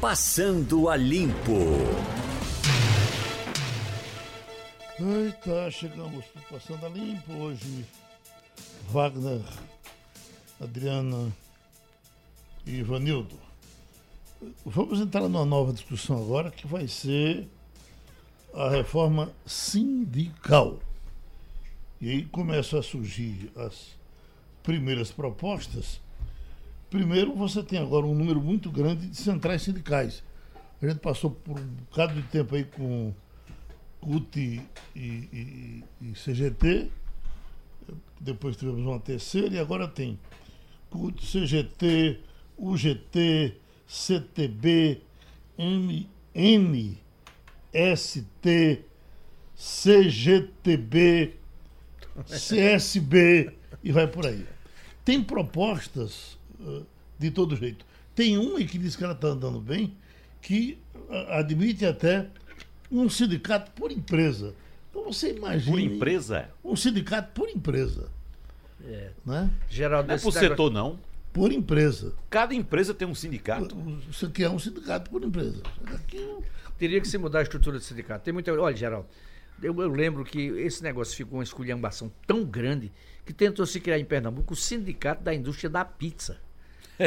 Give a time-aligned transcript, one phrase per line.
[0.00, 1.52] Passando a Limpo.
[4.98, 7.84] Eita, chegamos para Passando a Limpo hoje.
[8.88, 9.42] Wagner,
[10.58, 11.30] Adriana
[12.64, 13.36] e Ivanildo.
[14.64, 17.46] Vamos entrar numa nova discussão agora que vai ser
[18.54, 20.78] a reforma sindical.
[22.00, 23.98] E aí começam a surgir as
[24.62, 26.00] primeiras propostas.
[26.90, 30.24] Primeiro, você tem agora um número muito grande de centrais sindicais.
[30.82, 33.14] A gente passou por um bocado de tempo aí com
[34.00, 34.60] CUT e,
[34.96, 36.90] e, e CGT,
[38.18, 40.18] depois tivemos uma terceira e agora tem
[40.90, 42.18] CUT, CGT,
[42.58, 43.54] UGT,
[43.86, 45.00] CTB,
[45.56, 46.98] MN,
[47.96, 48.84] ST,
[49.54, 51.34] CGTB,
[52.26, 53.52] CSB
[53.84, 54.44] e vai por aí.
[55.04, 56.39] Tem propostas
[57.18, 57.84] de todo jeito.
[58.14, 59.96] Tem uma que diz que ela está andando bem,
[60.40, 60.78] que
[61.28, 62.26] admite até
[62.90, 64.54] um sindicato por empresa.
[64.90, 65.70] Então você imagina.
[65.70, 66.50] Por empresa?
[66.64, 68.08] Um sindicato por empresa.
[68.84, 69.10] É.
[69.24, 69.50] Né?
[69.68, 70.98] Geraldo, não é por setor, não
[71.32, 72.14] por empresa.
[72.28, 73.76] Cada empresa tem um sindicato.
[74.10, 75.62] Isso aqui é um sindicato por empresa.
[75.86, 76.38] Aqui...
[76.78, 78.24] Teria que se mudar a estrutura do sindicato.
[78.24, 78.52] Tem muita.
[78.52, 79.06] Olha, Geraldo,
[79.62, 82.90] eu, eu, lembro que esse negócio ficou uma esculhambação tão grande
[83.24, 86.38] que tentou se criar em Pernambuco o sindicato da indústria da pizza.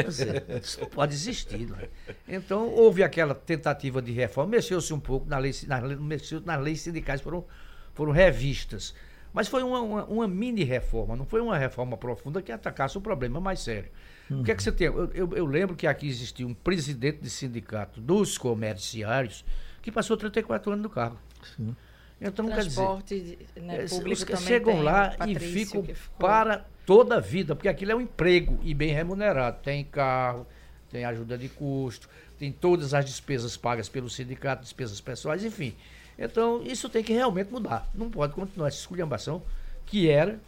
[0.02, 1.68] Dizer, isso não pode existir.
[1.68, 1.88] Não é?
[2.28, 6.80] Então, houve aquela tentativa de reforma, mexeu-se um pouco na lei, na, mexeu, nas leis
[6.80, 7.44] sindicais, foram,
[7.92, 8.94] foram revistas.
[9.32, 13.00] Mas foi uma, uma, uma mini reforma, não foi uma reforma profunda que atacasse o
[13.00, 13.90] problema mais sério.
[14.30, 14.40] Uhum.
[14.40, 14.86] O que é que você tem?
[14.86, 19.44] Eu, eu, eu, lembro que aqui existia um presidente de sindicato dos comerciários
[19.82, 21.18] que passou 34 anos no cargo.
[21.56, 21.74] Sim.
[22.20, 25.84] Então, Transporte quer dizer, né, é, público chegam lá e ficam
[26.18, 29.58] para toda a vida, porque aquilo é um emprego e bem remunerado.
[29.62, 30.46] Tem carro,
[30.90, 35.74] tem ajuda de custo, tem todas as despesas pagas pelo sindicato, despesas pessoais, enfim.
[36.18, 37.88] Então, isso tem que realmente mudar.
[37.94, 39.42] Não pode continuar essa esculhambação
[39.86, 40.40] que era,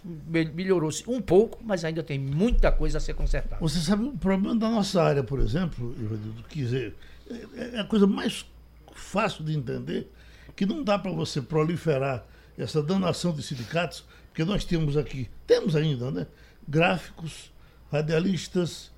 [0.55, 3.61] melhorou-se um pouco, mas ainda tem muita coisa a ser consertada.
[3.61, 5.95] Você sabe o problema da nossa área, por exemplo,
[6.49, 6.95] quer dizer,
[7.31, 8.47] é, é a coisa mais
[8.95, 10.11] fácil de entender
[10.57, 12.25] que não dá para você proliferar
[12.59, 16.27] essa danação de sindicatos, porque nós temos aqui, temos ainda, né?
[16.67, 17.53] Gráficos,
[17.93, 18.91] radialistas,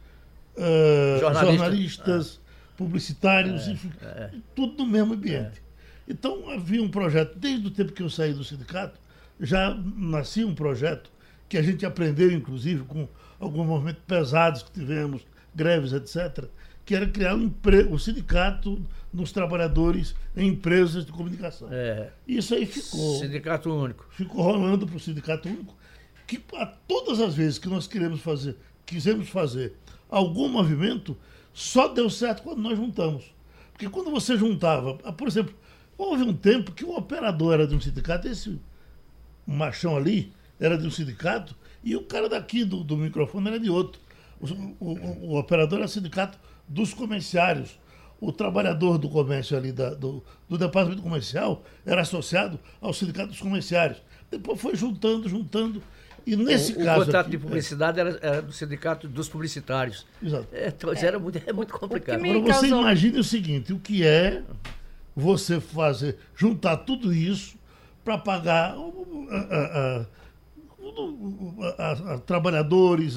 [0.57, 1.57] uh, Jornalista.
[1.57, 2.73] jornalistas, ah.
[2.77, 4.31] publicitários, é, enfim, é.
[4.55, 5.61] tudo no mesmo ambiente.
[5.61, 6.13] É.
[6.13, 8.99] Então havia um projeto, desde o tempo que eu saí do sindicato,
[9.41, 11.11] já nascia um projeto
[11.49, 13.09] que a gente aprendeu, inclusive, com
[13.39, 15.23] alguns movimentos pesados que tivemos,
[15.55, 16.45] greves, etc.,
[16.89, 17.53] que era criar um,
[17.91, 18.83] um sindicato
[19.13, 21.69] nos trabalhadores em empresas de comunicação.
[21.71, 22.09] É.
[22.27, 23.19] Isso aí ficou.
[23.19, 24.07] Sindicato único.
[24.09, 25.77] Ficou rolando para o sindicato único,
[26.27, 28.57] que a todas as vezes que nós queremos fazer,
[28.87, 29.75] quisemos fazer
[30.09, 31.15] algum movimento,
[31.53, 33.35] só deu certo quando nós juntamos.
[33.73, 35.55] Porque quando você juntava, por exemplo,
[35.99, 38.59] houve um tempo que o operador era de um sindicato, esse
[39.47, 43.69] machão ali era de um sindicato e o cara daqui do, do microfone era de
[43.69, 44.01] outro.
[44.41, 44.47] O,
[44.81, 46.39] o, o, operador era sindicato
[46.69, 47.79] dos comerciários.
[48.21, 53.41] O trabalhador do comércio ali, da, do, do departamento comercial, era associado ao sindicato dos
[53.41, 54.03] comerciários.
[54.29, 55.81] Depois foi juntando, juntando.
[56.27, 57.03] E nesse o, caso.
[57.03, 57.41] O contrato aqui, de é.
[57.41, 58.01] publicidade é...
[58.01, 60.05] era, era, do sindicato dos publicitários.
[60.23, 60.49] Exato.
[60.53, 61.05] É, então, é.
[61.05, 62.23] Era muito, é muito complicado.
[62.25, 64.43] Agora você imagine o seguinte: o que é
[65.15, 67.57] você fazer, juntar tudo isso
[68.05, 68.75] para pagar
[69.31, 70.07] a,
[71.79, 73.17] a, a, trabalhadores,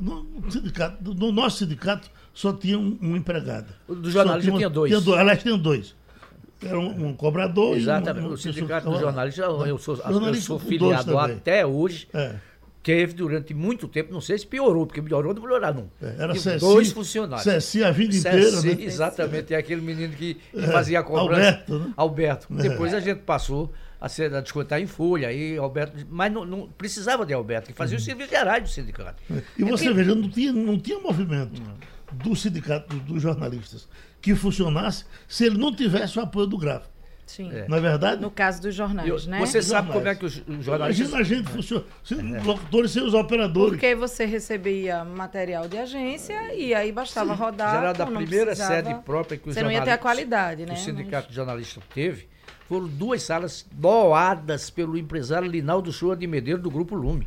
[0.00, 3.72] no, sindicato, no nosso sindicato só tinha um, um empregado.
[3.86, 4.90] O do jornalista tinha, tinha, dois.
[4.90, 5.20] tinha dois.
[5.20, 5.94] Aliás, tinha dois.
[6.62, 7.76] Era um, um cobrador.
[7.76, 8.26] Exatamente.
[8.26, 12.08] Um, o sindicato do jornalista, eu sou, eu sou filiado até hoje.
[12.12, 12.36] É
[12.82, 15.90] teve durante muito tempo, não sei se piorou, porque melhorou não melhorar, não.
[16.00, 17.44] É, era Ceci, dois funcionários.
[17.44, 18.76] Ceci a vida inteira, né?
[18.80, 21.62] Exatamente, é aquele menino que, que é, fazia a cobrança.
[21.66, 21.92] Alberto, né?
[21.96, 22.48] Alberto.
[22.58, 22.62] É.
[22.62, 26.68] Depois a gente passou a, ser, a descontar em folha, aí Alberto, mas não, não
[26.68, 28.00] precisava de Alberto, que fazia uhum.
[28.00, 29.22] os serviços gerais do sindicato.
[29.30, 29.42] É.
[29.58, 31.74] E você é veja, não tinha, não tinha movimento uhum.
[32.12, 33.86] do sindicato dos jornalistas
[34.22, 36.90] que funcionasse se ele não tivesse o apoio do gráfico.
[37.26, 37.48] Sim.
[37.52, 37.68] É.
[37.68, 38.20] Não é verdade?
[38.20, 39.38] No caso dos jornais, eu, né?
[39.38, 40.98] Você sabe como é que os, os jornais.
[40.98, 41.84] Imagina a gente funciona.
[42.10, 42.42] É.
[42.42, 43.74] Locutores sem os operadores.
[43.74, 47.40] Porque você recebia material de agência e aí bastava Sim.
[47.40, 47.72] rodar.
[47.72, 48.74] Geral, da primeira precisava...
[48.74, 50.74] sede própria que os Você não ia ter a qualidade, né?
[50.74, 51.28] O sindicato Mas...
[51.28, 52.29] de jornalistas teve.
[52.70, 57.26] Foram duas salas doadas pelo empresário Linaldo Shoa de Medeiros do Grupo Lume.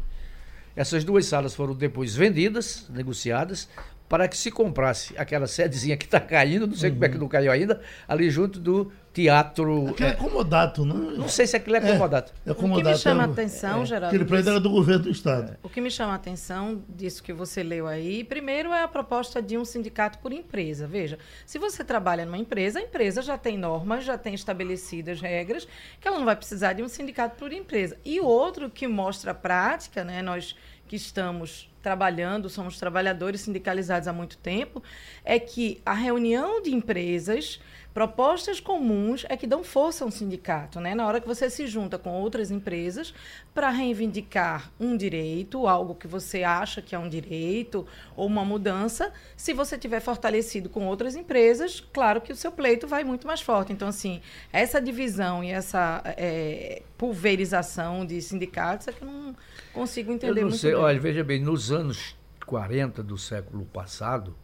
[0.74, 3.68] Essas duas salas foram depois vendidas, negociadas,
[4.08, 6.96] para que se comprasse aquela sedezinha que está caindo, não sei uhum.
[6.96, 9.90] como é que não caiu ainda, ali junto do teatro.
[9.90, 10.98] Aquilo é, comodato, não?
[11.12, 12.34] Não sei se aquilo é comodato.
[12.46, 12.82] É, é comodato.
[12.82, 14.08] O que me chama a atenção, é, Geraldo.
[14.08, 15.58] Aquele prédio era do governo do Estado.
[15.62, 19.42] O que me chama a atenção disso que você leu aí, primeiro é a proposta
[19.42, 20.88] de um sindicato por empresa.
[20.88, 25.68] Veja, se você trabalha numa empresa, a empresa já tem normas, já tem estabelecidas regras,
[26.02, 27.98] que ela não vai precisar de um sindicato por empresa.
[28.04, 30.22] E o outro que mostra a prática, né?
[30.22, 30.56] Nós
[30.94, 34.84] que estamos trabalhando, somos trabalhadores sindicalizados há muito tempo,
[35.26, 37.60] é que a reunião de empresas
[37.94, 40.96] Propostas comuns é que dão força a um sindicato, né?
[40.96, 43.14] Na hora que você se junta com outras empresas
[43.54, 47.86] para reivindicar um direito, algo que você acha que é um direito
[48.16, 52.88] ou uma mudança, se você tiver fortalecido com outras empresas, claro que o seu pleito
[52.88, 53.72] vai muito mais forte.
[53.72, 59.36] Então, assim, essa divisão e essa é, pulverização de sindicatos é que eu não
[59.72, 60.72] consigo entender eu não muito sei.
[60.72, 60.80] Bem.
[60.80, 64.36] Olha, veja bem, nos anos 40 do século passado,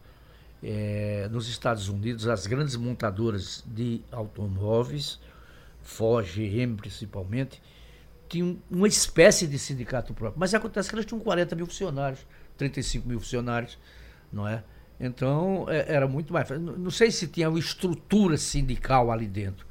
[0.62, 5.18] é, nos Estados Unidos, as grandes montadoras de automóveis,
[5.82, 7.60] Ford, GM principalmente,
[8.28, 10.38] tinham uma espécie de sindicato próprio.
[10.38, 12.26] Mas acontece que elas tinham 40 mil funcionários,
[12.56, 13.78] 35 mil funcionários,
[14.32, 14.62] não é?
[15.00, 16.48] Então, é, era muito mais.
[16.50, 19.66] Não sei se tinha uma estrutura sindical ali dentro,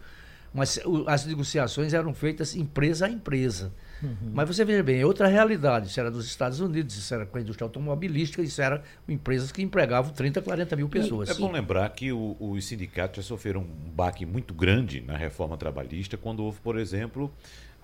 [0.53, 3.71] mas as negociações eram feitas empresa a empresa.
[4.01, 4.31] Uhum.
[4.33, 5.87] Mas você veja bem, é outra realidade.
[5.87, 9.61] Isso era dos Estados Unidos, isso era com a indústria automobilística, isso era empresas que
[9.61, 11.29] empregavam 30, 40 mil pessoas.
[11.29, 15.17] É, é bom lembrar que o, os sindicatos já sofreram um baque muito grande na
[15.17, 17.31] reforma trabalhista, quando houve, por exemplo,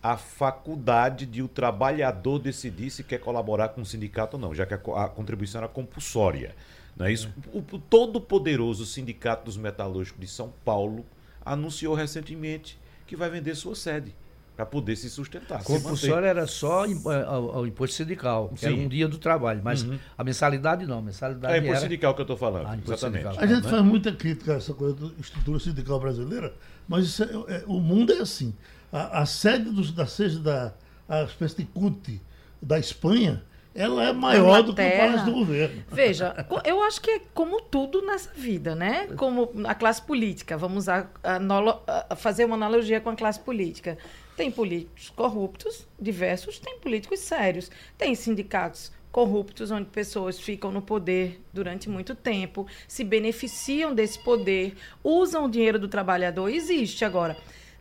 [0.01, 4.65] a faculdade de o trabalhador decidir se quer colaborar com o sindicato ou não, já
[4.65, 6.55] que a, a contribuição era compulsória.
[6.95, 7.29] Não é isso?
[7.53, 7.57] É.
[7.57, 11.05] O, o todo poderoso Sindicato dos Metalúrgicos de São Paulo
[11.43, 14.15] anunciou recentemente que vai vender sua sede
[14.55, 15.63] para poder se sustentar.
[15.63, 16.85] Compulsório era só
[17.27, 18.65] ao, ao, imposto sindical, que Sim.
[18.67, 19.99] era um dia do trabalho, mas uhum.
[20.17, 21.81] a mensalidade não, a mensalidade É imposto era...
[21.81, 23.23] sindical que eu estou falando, ah, exatamente.
[23.23, 23.43] Sindical.
[23.43, 23.69] A gente né?
[23.69, 26.53] faz muita crítica a essa coisa da estrutura sindical brasileira,
[26.87, 28.53] mas é, é, o mundo é assim.
[28.91, 30.73] A, a sede do, da seja da
[31.07, 32.21] a espécie de CUT
[32.61, 33.43] da Espanha,
[33.73, 35.83] ela é maior do que o Palácio do Governo.
[35.91, 39.07] Veja, eu acho que é como tudo nessa vida, né?
[39.15, 40.57] Como a classe política.
[40.57, 43.97] Vamos a, a, a fazer uma analogia com a classe política.
[44.35, 51.41] Tem políticos corruptos, diversos, tem políticos sérios, tem sindicatos corruptos, onde pessoas ficam no poder
[51.53, 56.49] durante muito tempo, se beneficiam desse poder, usam o dinheiro do trabalhador.
[56.49, 57.37] Existe agora.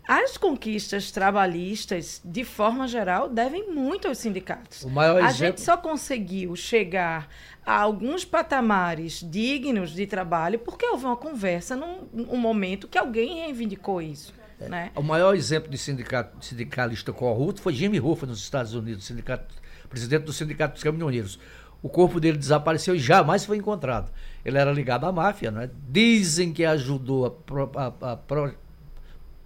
[0.07, 4.85] As conquistas trabalhistas, de forma geral, devem muito aos sindicatos.
[5.17, 5.33] a exemplo...
[5.33, 7.29] gente só conseguiu chegar
[7.67, 13.41] a alguns patamares dignos de trabalho porque houve uma conversa num, num momento que alguém
[13.41, 14.33] reivindicou isso.
[14.61, 14.69] É.
[14.69, 14.91] Né?
[14.95, 19.55] O maior exemplo de sindicato, sindicalista corrupto foi Jimmy Hoffa nos Estados Unidos, sindicato,
[19.89, 21.39] presidente do Sindicato dos Caminhoneiros.
[21.83, 24.11] O corpo dele desapareceu e jamais foi encontrado.
[24.45, 25.69] Ele era ligado à máfia, né?
[25.89, 28.55] Dizem que ajudou a, pro, a, a pro,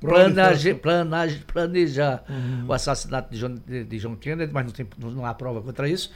[0.01, 2.67] planejar, planejar, planejar uhum.
[2.69, 5.89] o assassinato de John, de, de John Kennedy, mas não, tem, não há prova contra
[5.89, 6.13] isso.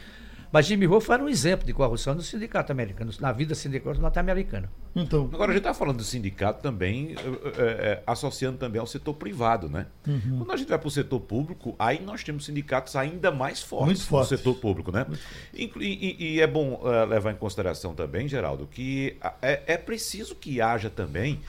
[0.53, 4.71] Mas Jimmy Hoffa era um exemplo de corrupção no sindicato americano, na vida sindical norte-americana.
[4.95, 7.15] Então, Agora, a gente está falando do sindicato também,
[7.57, 9.87] é, é, associando também ao setor privado, né?
[10.07, 10.39] Uhum.
[10.39, 14.09] Quando a gente vai para o setor público, aí nós temos sindicatos ainda mais fortes,
[14.11, 15.07] no setor público, né?
[15.55, 20.35] E, e, e, é bom uh, levar em consideração também, Geraldo, que é, é preciso
[20.35, 21.41] que haja também,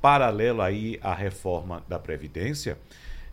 [0.00, 2.78] paralelo aí à reforma da Previdência,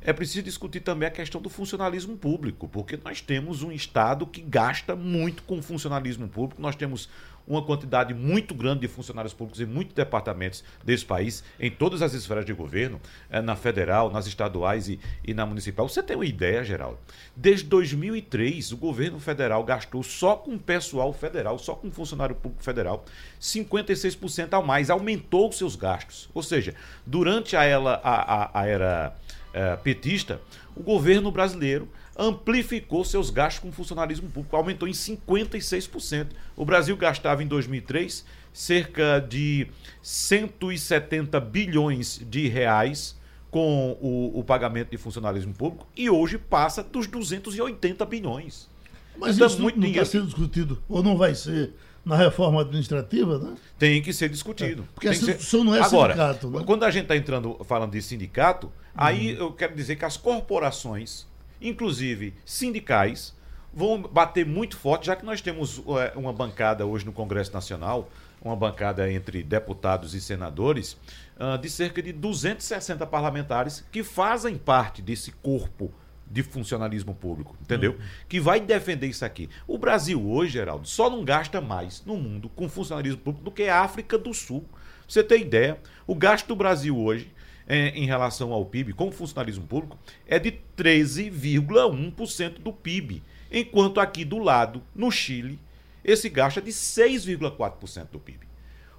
[0.01, 4.41] é preciso discutir também a questão do funcionalismo público, porque nós temos um Estado que
[4.41, 7.09] gasta muito com funcionalismo público, nós temos
[7.49, 12.13] uma quantidade muito grande de funcionários públicos em muitos departamentos desse país, em todas as
[12.13, 13.01] esferas de governo,
[13.31, 15.89] eh, na federal, nas estaduais e, e na municipal.
[15.89, 16.99] Você tem uma ideia, Geraldo?
[17.35, 23.03] Desde 2003, o governo federal gastou só com pessoal federal, só com funcionário público federal,
[23.41, 26.29] 56% a mais, aumentou os seus gastos.
[26.35, 29.15] Ou seja, durante a, ela, a, a, a era
[29.53, 30.41] é, petista,
[30.75, 31.87] o governo brasileiro
[32.17, 36.27] amplificou seus gastos com funcionalismo público, aumentou em 56%.
[36.55, 39.67] O Brasil gastava em 2003 cerca de
[40.01, 43.17] 170 bilhões de reais
[43.49, 48.69] com o, o pagamento de funcionalismo público e hoje passa dos 280 bilhões.
[49.17, 51.73] Mas isso muito não está sendo discutido, ou não vai ser
[52.09, 53.55] na reforma administrativa, né?
[53.77, 54.81] Tem que ser discutido.
[54.81, 55.57] É, porque a ser...
[55.63, 56.49] não é Agora, sindicato.
[56.49, 56.63] Né?
[56.65, 58.71] Quando a gente está entrando falando de sindicato, uhum.
[58.95, 61.27] aí eu quero dizer que as corporações,
[61.61, 63.35] inclusive sindicais,
[63.71, 68.09] vão bater muito forte, já que nós temos é, uma bancada hoje no Congresso Nacional,
[68.41, 70.97] uma bancada entre deputados e senadores,
[71.37, 75.93] uh, de cerca de 260 parlamentares que fazem parte desse corpo
[76.29, 77.93] de funcionalismo público, entendeu?
[77.93, 78.05] Uhum.
[78.27, 79.49] Que vai defender isso aqui.
[79.67, 83.63] O Brasil hoje, Geraldo, só não gasta mais no mundo com funcionalismo público do que
[83.63, 84.61] a África do Sul.
[84.61, 87.31] Pra você ter ideia, o gasto do Brasil hoje
[87.67, 94.23] é, em relação ao PIB com funcionalismo público é de 13,1% do PIB, enquanto aqui
[94.23, 95.59] do lado, no Chile,
[96.03, 98.47] esse gasto é de 6,4% do PIB.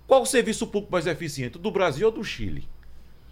[0.06, 2.68] Qual o serviço público mais eficiente, do Brasil ou do Chile?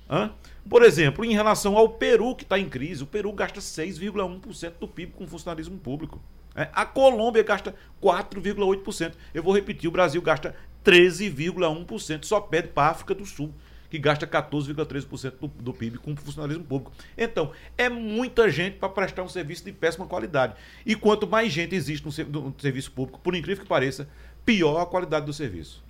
[0.09, 0.33] Hã?
[0.69, 4.87] Por exemplo, em relação ao Peru, que está em crise, o Peru gasta 6,1% do
[4.87, 6.21] PIB com funcionalismo público.
[6.55, 9.15] É, a Colômbia gasta 4,8%.
[9.33, 13.55] Eu vou repetir, o Brasil gasta 13,1%, só pede para a África do Sul,
[13.89, 16.93] que gasta 14,3% do, do PIB com funcionalismo público.
[17.17, 20.55] Então, é muita gente para prestar um serviço de péssima qualidade.
[20.85, 24.09] E quanto mais gente existe no, no serviço público, por incrível que pareça,
[24.45, 25.83] pior a qualidade do serviço.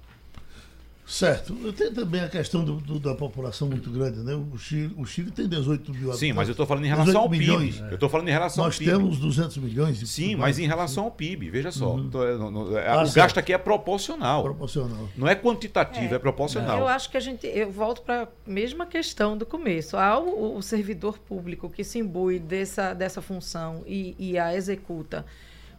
[1.08, 1.54] Certo.
[1.72, 4.34] Tem também a questão do, do, da população muito grande, né?
[4.34, 6.20] O Chile, o Chile tem 18 mil habitantes.
[6.20, 7.86] Sim, mas eu estou falando em relação ao milhões, PIB.
[7.86, 7.90] É.
[7.90, 8.92] Eu estou falando em relação Nós ao PIB.
[8.92, 10.10] Nós temos 200 milhões.
[10.10, 11.94] Sim, mas em relação ao PIB, veja só.
[11.94, 12.10] Uhum.
[12.76, 13.14] É, é, ah, o certo.
[13.14, 14.42] gasto aqui é proporcional.
[14.42, 15.08] Proporcional.
[15.16, 16.78] Não é quantitativo, é, é proporcional.
[16.78, 17.46] Eu acho que a gente.
[17.46, 19.96] Eu volto para a mesma questão do começo.
[19.96, 25.24] Há o, o, servidor público que se imbui dessa, dessa função e, e a executa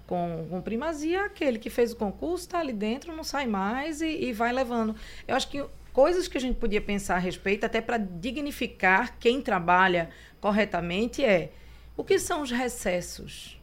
[0.10, 4.08] com, com primazia, aquele que fez o concurso está ali dentro, não sai mais e,
[4.08, 4.96] e vai levando.
[5.28, 5.64] Eu acho que
[5.94, 10.10] coisas que a gente podia pensar a respeito, até para dignificar quem trabalha
[10.42, 11.52] corretamente, é
[11.96, 13.62] o que são os recessos?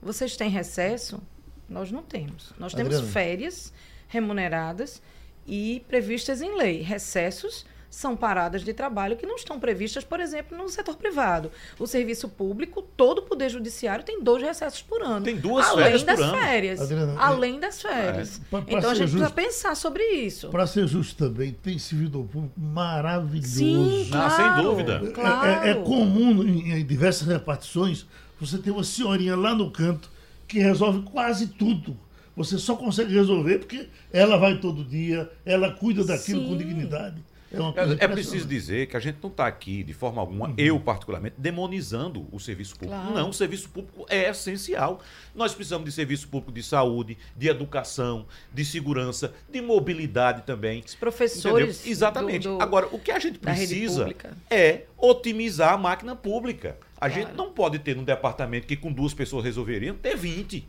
[0.00, 1.20] Vocês têm recesso?
[1.68, 2.54] Nós não temos.
[2.56, 3.12] Nós temos Adriana.
[3.12, 3.72] férias
[4.06, 5.02] remuneradas
[5.44, 6.82] e previstas em lei.
[6.82, 11.50] Recessos são paradas de trabalho que não estão previstas, por exemplo, no setor privado.
[11.78, 15.24] O serviço público, todo o poder judiciário tem dois recessos por ano.
[15.24, 16.80] Tem duas além férias das por férias.
[16.80, 18.40] Adriana, além das férias.
[18.52, 18.56] É.
[18.68, 20.48] Então a gente justo, precisa pensar sobre isso.
[20.50, 23.48] Para ser justo também, tem servidor público maravilhoso.
[23.48, 25.12] Sim, claro, ah, sem dúvida.
[25.12, 25.48] Claro.
[25.48, 28.06] É, é, é comum em, em diversas repartições
[28.40, 30.08] você ter uma senhorinha lá no canto
[30.46, 31.96] que resolve quase tudo.
[32.36, 36.48] Você só consegue resolver porque ela vai todo dia, ela cuida daquilo Sim.
[36.48, 37.22] com dignidade.
[37.52, 40.54] É, é, preciso dizer que a gente não está aqui, de forma alguma, uhum.
[40.56, 42.94] eu particularmente, demonizando o serviço público.
[42.94, 43.14] Claro.
[43.14, 45.00] Não, o serviço público é essencial.
[45.34, 50.82] Nós precisamos de serviço público de saúde, de educação, de segurança, de mobilidade também.
[50.86, 51.78] Os professores.
[51.78, 51.92] Entendeu?
[51.92, 52.42] Exatamente.
[52.44, 54.14] Do, do, Agora, o que a gente precisa
[54.48, 56.78] é otimizar a máquina pública.
[56.96, 57.14] A claro.
[57.14, 60.68] gente não pode ter num departamento que com duas pessoas resolveriam, ter 20.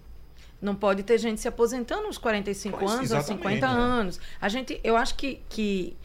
[0.60, 3.74] Não pode ter gente se aposentando aos 45 pois, anos, aos 50 né?
[3.74, 4.20] anos.
[4.40, 5.98] A gente, eu acho que, que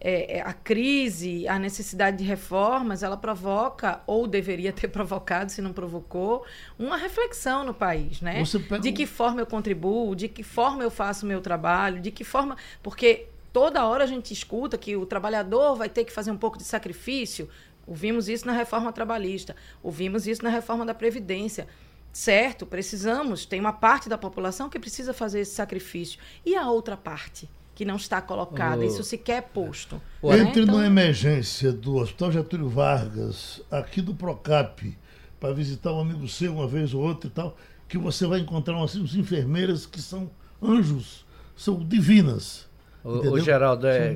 [0.00, 5.60] é, é, a crise, a necessidade de reformas, ela provoca, ou deveria ter provocado, se
[5.60, 6.44] não provocou,
[6.78, 8.40] uma reflexão no país, né?
[8.82, 12.24] De que forma eu contribuo, de que forma eu faço o meu trabalho, de que
[12.24, 12.56] forma.
[12.82, 16.56] Porque toda hora a gente escuta que o trabalhador vai ter que fazer um pouco
[16.56, 17.48] de sacrifício.
[17.86, 21.66] Ouvimos isso na reforma trabalhista, ouvimos isso na reforma da Previdência.
[22.12, 26.18] Certo, precisamos, tem uma parte da população que precisa fazer esse sacrifício.
[26.44, 27.48] E a outra parte?
[27.78, 30.02] Que não está colocada, isso sequer é posto.
[30.20, 30.50] Entre né?
[30.62, 30.78] então...
[30.78, 34.98] na emergência do Hospital Getúlio Vargas, aqui do Procap,
[35.38, 37.56] para visitar um amigo seu uma vez ou outra e tal,
[37.88, 40.28] que você vai encontrar umas, umas enfermeiras que são
[40.60, 41.24] anjos,
[41.56, 42.66] são divinas.
[43.04, 44.12] O, o Geraldo, é,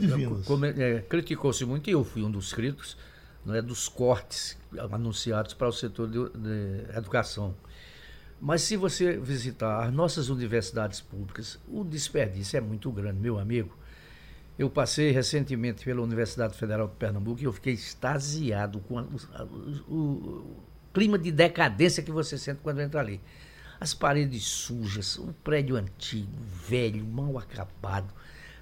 [0.78, 2.97] é, criticou-se muito, e eu fui um dos críticos,
[3.49, 4.59] é, dos cortes
[4.90, 7.54] anunciados para o setor de, de educação.
[8.45, 13.79] Mas se você visitar as nossas universidades públicas, o desperdício é muito grande, meu amigo.
[14.59, 19.03] Eu passei recentemente pela Universidade Federal de Pernambuco e eu fiquei extasiado com a,
[19.89, 20.57] o, o,
[20.93, 23.21] clima de decadência que você sente quando entra ali.
[23.79, 26.37] As paredes sujas, um prédio antigo,
[26.69, 28.13] velho, mal acabado.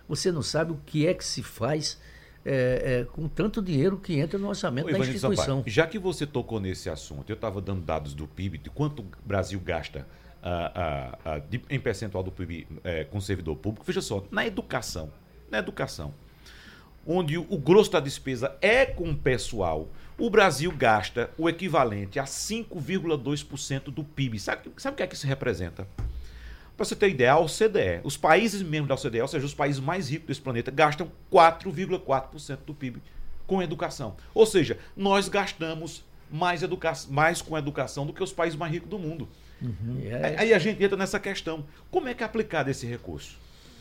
[0.07, 1.99] Você não sabe o que é que se faz
[2.45, 5.35] é, é, com tanto dinheiro que entra no orçamento Ô, da instituição.
[5.37, 9.03] Sampaio, já que você tocou nesse assunto, eu estava dando dados do PIB, de quanto
[9.03, 10.07] o Brasil gasta
[10.43, 13.85] uh, uh, uh, de, em percentual do PIB é, com servidor público.
[13.87, 15.13] Veja só, na educação,
[15.51, 16.15] na educação,
[17.07, 22.25] onde o grosso da despesa é com o pessoal, o Brasil gasta o equivalente a
[22.25, 24.39] 5,2% do PIB.
[24.39, 25.87] Sabe, sabe o que é que isso representa?
[26.81, 29.79] Para você ter ideia, a OCDE, os países membros da OCDE, ou seja, os países
[29.79, 33.03] mais ricos desse planeta, gastam 4,4% do PIB
[33.47, 34.17] com educação.
[34.33, 38.89] Ou seja, nós gastamos mais, educa mais com educação do que os países mais ricos
[38.89, 39.29] do mundo.
[39.61, 40.01] Uhum.
[40.39, 41.67] Aí a gente entra nessa questão.
[41.91, 43.37] Como é que é aplicado esse recurso?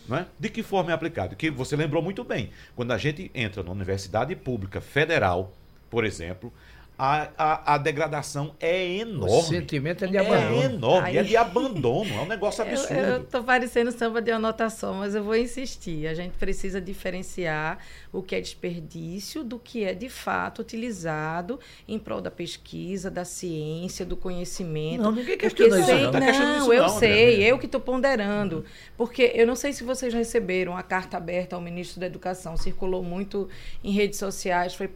[0.06, 0.25] Não é?
[0.38, 1.38] De que forma é aplicado?
[1.38, 2.50] Que você lembrou muito bem.
[2.75, 5.53] Quando a gente entra na universidade pública federal,
[5.89, 6.53] por exemplo,
[7.00, 9.34] a, a, a, degradação é enorme.
[9.34, 10.62] O sentimento é de abandono.
[10.62, 11.18] É enorme, Aí...
[11.18, 12.94] é de abandono, é um negócio absurdo.
[12.94, 16.08] Eu, estou parecendo samba de anotação, mas eu vou insistir.
[16.08, 17.77] A gente precisa diferenciar
[18.12, 23.24] o que é desperdício do que é de fato utilizado em prol da pesquisa, da
[23.24, 25.01] ciência, do conhecimento.
[25.01, 26.12] Não, ninguém questiona sei, isso.
[26.12, 27.46] Não, não, não eu não, sei, André.
[27.46, 28.65] eu que estou ponderando.
[28.98, 33.01] Porque eu não sei se vocês receberam a carta aberta ao ministro da Educação, circulou
[33.01, 33.48] muito
[33.82, 34.89] em redes sociais, foi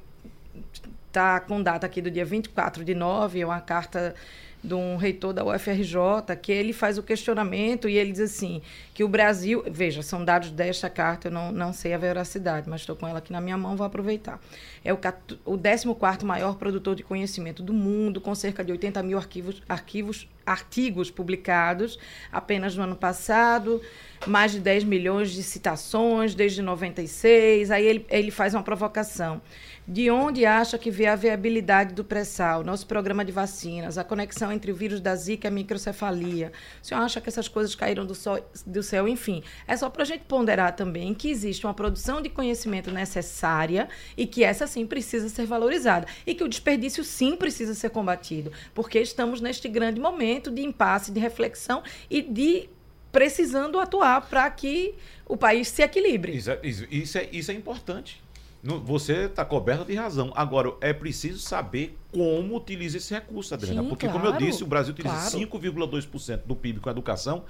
[1.13, 4.15] está com data aqui do dia 24 de nove, é uma carta
[4.63, 8.63] de um reitor da UFRJ, que ele faz o questionamento e ele diz assim,
[8.93, 12.81] que o Brasil, veja, são dados desta carta, eu não, não sei a veracidade, mas
[12.81, 14.39] estou com ela aqui na minha mão, vou aproveitar.
[14.83, 14.97] É o,
[15.45, 20.29] o 14º maior produtor de conhecimento do mundo, com cerca de 80 mil arquivos, arquivos,
[20.45, 21.97] artigos publicados
[22.31, 23.81] apenas no ano passado,
[24.27, 29.41] mais de 10 milhões de citações desde 96, aí ele, ele faz uma provocação
[29.87, 34.51] de onde acha que vê a viabilidade do pré-sal, nosso programa de vacinas, a conexão
[34.51, 36.53] entre o vírus da Zika e a microcefalia.
[36.81, 39.07] O senhor acha que essas coisas caíram do, sol, do céu?
[39.07, 43.89] Enfim, é só para a gente ponderar também que existe uma produção de conhecimento necessária
[44.15, 46.07] e que essa sim precisa ser valorizada.
[46.25, 51.11] E que o desperdício sim precisa ser combatido, porque estamos neste grande momento de impasse,
[51.11, 52.69] de reflexão e de
[53.11, 56.35] precisando atuar para que o país se equilibre.
[56.35, 58.21] Isso, é, isso, é, isso é importante.
[58.63, 60.31] Você está coberto de razão.
[60.35, 63.83] Agora, é preciso saber como utiliza esse recurso, Adriana.
[63.83, 65.37] Sim, porque, claro, como eu disse, o Brasil utiliza claro.
[65.37, 67.43] 5,2% do PIB com a educação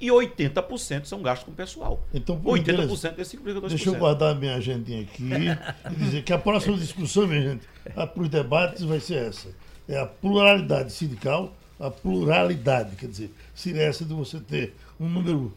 [0.00, 2.06] e 80% são gastos com pessoal.
[2.14, 3.68] Então, 80% é 5,2%.
[3.68, 5.30] Deixa eu guardar minha agendinha aqui
[5.90, 9.48] e dizer que a próxima discussão, minha gente, para os debates vai ser essa.
[9.88, 15.52] É a pluralidade sindical, a pluralidade, quer dizer, seria essa de você ter um número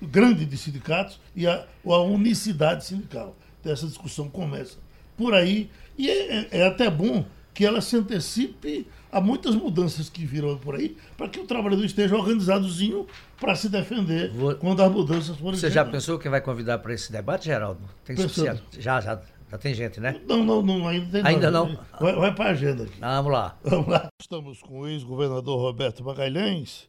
[0.00, 4.76] grande de sindicatos e a, a unicidade sindical dessa discussão começa
[5.16, 5.70] por aí.
[5.96, 10.58] E é, é, é até bom que ela se antecipe a muitas mudanças que viram
[10.58, 13.06] por aí, para que o trabalhador esteja organizadozinho
[13.38, 14.56] para se defender Vou...
[14.56, 15.56] quando as mudanças forem.
[15.56, 17.80] Você já pensou quem vai convidar para esse debate, Geraldo?
[18.04, 20.20] Tem já, já, já tem gente, né?
[20.26, 21.78] Não, não, não ainda tem Ainda não?
[22.00, 22.98] Vai, vai para a agenda aqui.
[22.98, 23.56] Vamos lá.
[23.62, 24.08] Vamos lá.
[24.20, 26.88] Estamos com o ex-governador Roberto Magalhães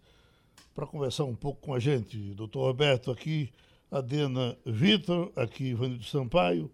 [0.74, 2.18] para conversar um pouco com a gente.
[2.34, 3.52] Doutor Roberto aqui
[3.92, 6.72] Adena Vitor, aqui Ivanildo Sampaio,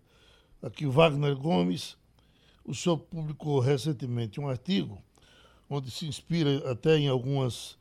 [0.64, 1.98] aqui Wagner Gomes.
[2.64, 5.04] O senhor publicou recentemente um artigo
[5.72, 7.78] onde se inspira até em algumas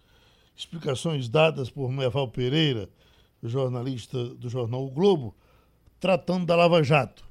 [0.56, 2.88] explicações dadas por Meval Pereira,
[3.42, 5.34] jornalista do jornal O Globo,
[5.98, 7.24] tratando da Lava Jato.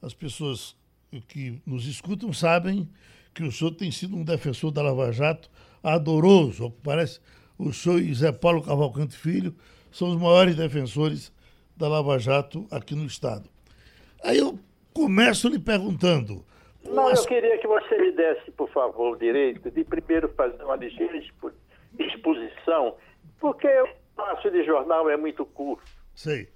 [0.00, 0.74] As pessoas
[1.28, 2.88] que nos escutam sabem
[3.34, 5.50] que o senhor tem sido um defensor da Lava Jato
[5.82, 6.70] adoroso.
[6.82, 7.20] Parece
[7.58, 9.54] o senhor e Zé Paulo Cavalcante Filho
[9.92, 11.30] são os maiores defensores
[11.76, 13.50] da Lava Jato aqui no Estado.
[14.24, 14.58] Aí eu
[14.94, 16.42] começo lhe perguntando.
[16.84, 20.76] Não, eu queria que você me desse, por favor, o direito de primeiro fazer uma
[20.76, 21.20] ligeira
[21.98, 22.96] exposição,
[23.38, 25.84] porque o espaço de jornal é muito curto.
[26.14, 26.48] Sei.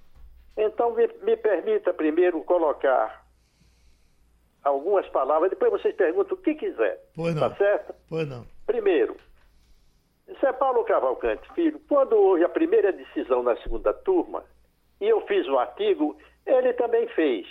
[0.57, 3.25] Então, me, me permita primeiro colocar
[4.63, 6.99] algumas palavras, depois vocês perguntam o que quiser.
[7.15, 7.49] Pois não.
[7.49, 7.93] Tá certo?
[8.09, 8.45] Pois não.
[8.65, 9.15] Primeiro,
[10.41, 14.43] Zé Paulo Cavalcante Filho, quando houve a primeira decisão na segunda turma,
[14.99, 17.47] e eu fiz um artigo, ele também fez.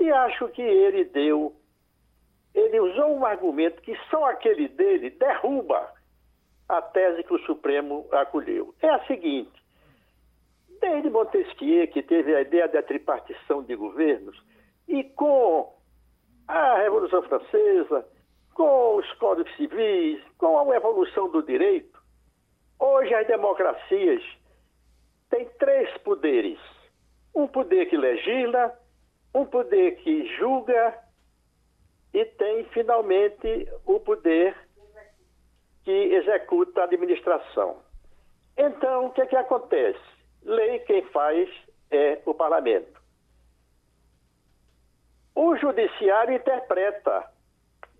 [0.00, 1.54] E acho que ele deu,
[2.54, 5.92] ele usou um argumento que só aquele dele derruba
[6.68, 8.74] a tese que o Supremo acolheu.
[8.80, 9.52] É a seguinte:
[10.80, 14.40] desde Montesquieu, que teve a ideia da tripartição de governos,
[14.88, 15.72] e com
[16.48, 18.06] a Revolução Francesa,
[18.54, 22.00] com os códigos civis, com a evolução do direito,
[22.78, 24.22] hoje as democracias
[25.28, 26.58] tem três poderes:
[27.34, 28.72] um poder que legisla,
[29.34, 31.09] um poder que julga
[32.12, 34.56] e tem, finalmente, o poder
[35.84, 37.78] que executa a administração.
[38.56, 40.00] Então, o que, é que acontece?
[40.42, 41.48] Lei quem faz
[41.90, 43.00] é o parlamento.
[45.34, 47.30] O judiciário interpreta,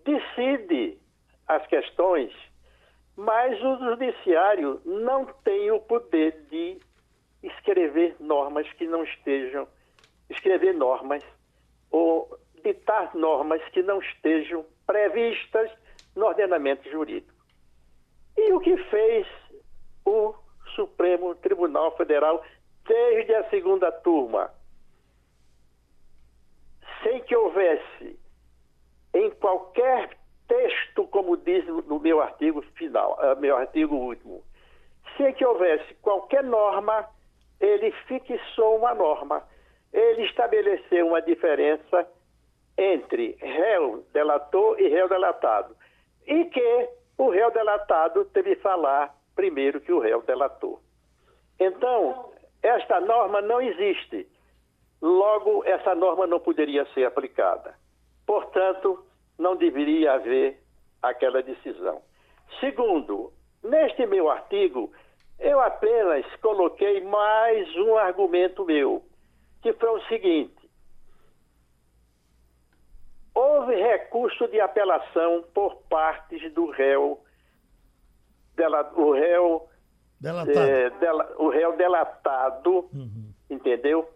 [0.04, 0.98] decide
[1.46, 2.32] as questões,
[3.16, 6.80] mas o judiciário não tem o poder de
[7.42, 9.66] escrever normas que não estejam,
[10.28, 11.22] escrever normas
[11.90, 15.70] ou ditar normas que não estejam previstas
[16.14, 17.38] no ordenamento jurídico.
[18.36, 19.26] E o que fez
[20.04, 20.34] o
[20.74, 22.44] Supremo Tribunal Federal
[22.86, 24.50] desde a segunda turma?
[27.02, 28.18] Sem que houvesse
[29.14, 34.42] em qualquer texto, como diz no meu artigo final, eh, meu artigo último,
[35.16, 37.08] sem que houvesse qualquer norma
[37.60, 39.46] ele fixou uma norma.
[39.92, 42.08] Ele estabeleceu uma diferença
[42.80, 45.76] entre réu delator e réu delatado.
[46.26, 46.88] E que
[47.18, 50.78] o réu delatado teve que falar primeiro que o réu delator.
[51.58, 54.26] Então, esta norma não existe.
[55.02, 57.74] Logo, essa norma não poderia ser aplicada.
[58.26, 59.04] Portanto,
[59.38, 60.58] não deveria haver
[61.02, 62.02] aquela decisão.
[62.60, 64.90] Segundo, neste meu artigo,
[65.38, 69.02] eu apenas coloquei mais um argumento meu,
[69.62, 70.59] que foi o seguinte:
[73.40, 77.18] houve recurso de apelação por partes do réu,
[78.54, 79.68] dela, o réu
[80.20, 83.32] delatado, é, dela, o réu delatado uhum.
[83.48, 84.08] entendeu?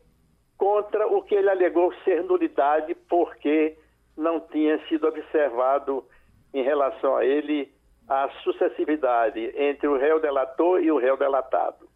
[0.58, 3.76] Contra o que ele alegou ser nulidade porque
[4.16, 6.04] não tinha sido observado
[6.52, 7.72] em relação a ele
[8.06, 11.88] a sucessividade entre o réu delator e o réu delatado.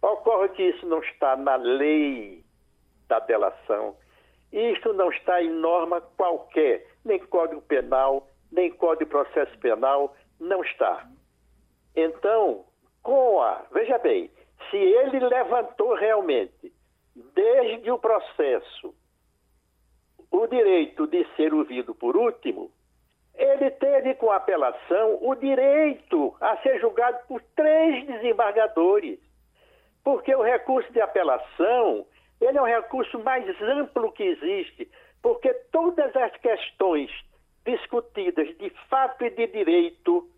[0.00, 2.44] Ocorre que isso não está na lei
[3.08, 3.96] da delação,
[4.52, 10.62] isto não está em norma qualquer, nem Código Penal, nem Código de Processo Penal, não
[10.62, 11.08] está.
[11.94, 12.64] Então,
[13.02, 13.64] com a.
[13.72, 14.30] Veja bem,
[14.70, 16.72] se ele levantou realmente,
[17.34, 18.94] desde o processo,
[20.30, 22.70] o direito de ser ouvido por último,
[23.34, 29.18] ele teve com apelação o direito a ser julgado por três desembargadores.
[30.04, 32.06] Porque o recurso de apelação,
[32.40, 34.90] ele é um recurso mais amplo que existe,
[35.22, 37.10] porque todas as questões
[37.64, 40.28] discutidas de fato e de direito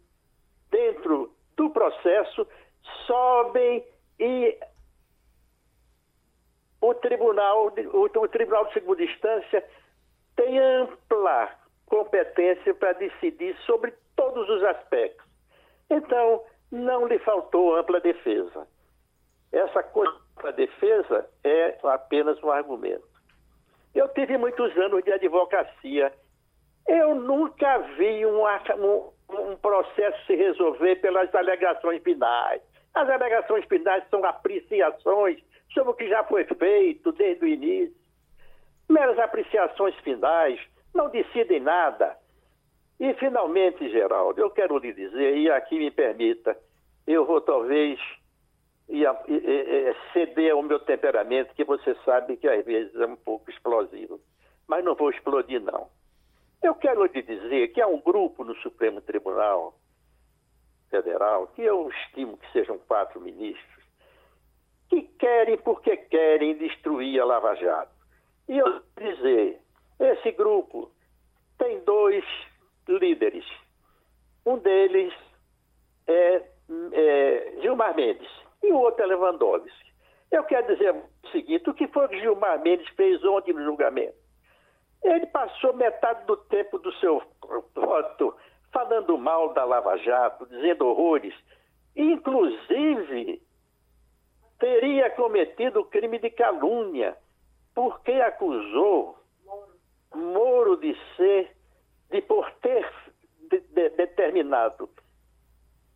[0.71, 2.47] dentro do processo
[3.07, 3.85] sobem
[4.19, 4.59] e
[6.81, 9.65] o tribunal, o, o tribunal de segunda instância
[10.35, 15.25] tem ampla competência para decidir sobre todos os aspectos.
[15.89, 18.67] Então, não lhe faltou ampla defesa.
[19.53, 23.07] Essa coisa da defesa é apenas um argumento.
[23.95, 26.13] Eu tive muitos anos de advocacia.
[26.87, 32.61] Eu nunca vi um, um, um processo se resolver pelas alegações finais.
[32.95, 35.39] As alegações finais são apreciações
[35.73, 37.95] sobre o que já foi feito desde o início.
[38.89, 40.61] Meras apreciações finais
[40.95, 42.17] não decidem nada.
[43.01, 46.57] E, finalmente, Geraldo, eu quero lhe dizer, e aqui me permita,
[47.07, 47.99] eu vou talvez
[50.13, 54.21] ceder ao meu temperamento, que você sabe que às vezes é um pouco explosivo.
[54.67, 55.89] Mas não vou explodir, não.
[56.63, 59.75] Eu quero lhe dizer que há um grupo no Supremo Tribunal
[60.91, 63.85] Federal, que eu estimo que sejam quatro ministros,
[64.89, 67.93] que querem, porque querem, destruir a Lava Jato.
[68.49, 69.61] E eu dizer,
[69.99, 70.91] esse grupo
[71.59, 72.25] tem dois
[72.87, 73.47] líderes.
[74.45, 75.15] Um deles
[76.07, 76.43] é,
[76.93, 79.93] é Gilmar Mendes e o outro é Lewandowski.
[80.31, 84.15] Eu quero dizer o seguinte: o que foi que Gilmar Mendes fez ontem no julgamento?
[85.03, 87.23] Ele passou metade do tempo do seu
[87.75, 88.35] voto
[88.73, 91.35] falando mal da Lava Jato, dizendo horrores.
[91.95, 93.43] Inclusive,
[94.59, 97.17] teria cometido crime de calúnia,
[97.75, 99.23] porque acusou
[100.15, 101.57] Moro de ser,
[102.11, 102.87] de por ter
[103.51, 104.89] de, de, determinado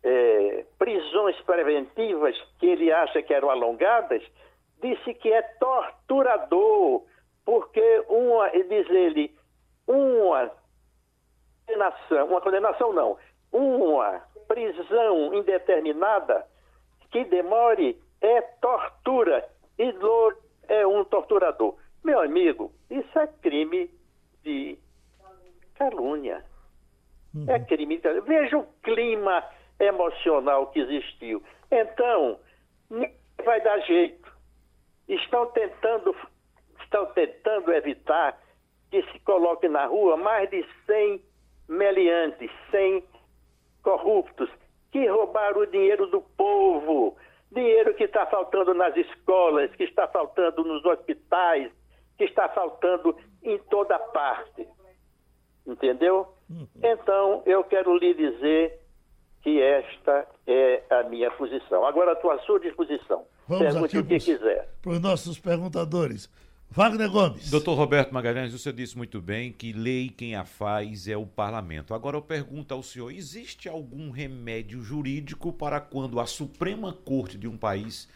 [0.07, 4.23] é, prisões preventivas que ele acha que eram alongadas,
[4.81, 7.03] disse que é torturador,
[7.43, 9.35] porque uma, diz ele,
[9.85, 10.49] uma
[11.65, 13.17] condenação, uma condenação não,
[13.51, 16.45] uma prisão indeterminada
[17.11, 19.45] que demore é tortura
[19.77, 19.93] e
[20.69, 21.75] é um torturador.
[22.01, 23.91] Meu amigo, isso é crime
[24.41, 24.77] de
[25.75, 26.45] calúnia.
[27.35, 27.45] Uhum.
[27.49, 28.21] É crime de calúnia.
[28.23, 29.43] Veja o clima
[29.79, 31.43] emocional que existiu.
[31.71, 32.39] Então,
[33.43, 34.31] vai dar jeito.
[35.07, 36.15] Estão tentando,
[36.81, 38.37] estão tentando evitar
[38.89, 41.21] que se coloque na rua mais de 100
[41.67, 43.03] meliantes, 100
[43.83, 44.49] corruptos,
[44.91, 47.17] que roubaram o dinheiro do povo,
[47.51, 51.71] dinheiro que está faltando nas escolas, que está faltando nos hospitais,
[52.17, 54.67] que está faltando em toda parte.
[55.65, 56.27] Entendeu?
[56.49, 56.67] Uhum.
[56.81, 58.79] Então, eu quero lhe dizer
[59.41, 61.85] que esta é a minha posição.
[61.85, 63.23] Agora, estou à sua disposição.
[63.47, 64.69] Vamos Pergunte o que quiser.
[64.81, 66.29] Para os nossos perguntadores.
[66.69, 67.49] Wagner Gomes.
[67.49, 71.93] Doutor Roberto Magalhães, você disse muito bem que lei quem a faz é o parlamento.
[71.93, 77.47] Agora eu pergunto ao senhor: existe algum remédio jurídico para quando a Suprema Corte de
[77.47, 78.09] um país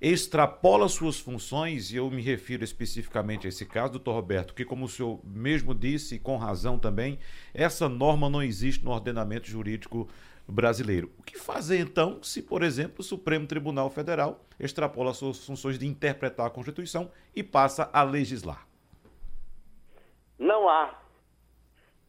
[0.00, 4.84] extrapola suas funções, e eu me refiro especificamente a esse caso, doutor Roberto, que, como
[4.84, 7.18] o senhor mesmo disse, e com razão também,
[7.54, 10.06] essa norma não existe no ordenamento jurídico
[10.46, 11.10] brasileiro.
[11.18, 15.86] O que fazer então se, por exemplo, o Supremo Tribunal Federal extrapola suas funções de
[15.86, 18.66] interpretar a Constituição e passa a legislar?
[20.38, 21.00] Não há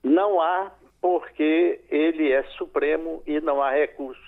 [0.03, 0.71] Não há,
[1.01, 4.21] porque ele é supremo e não há recurso.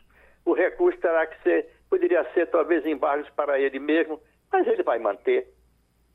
[0.46, 5.00] O recurso terá que ser, poderia ser talvez embargos para ele mesmo, mas ele vai
[5.00, 5.54] manter.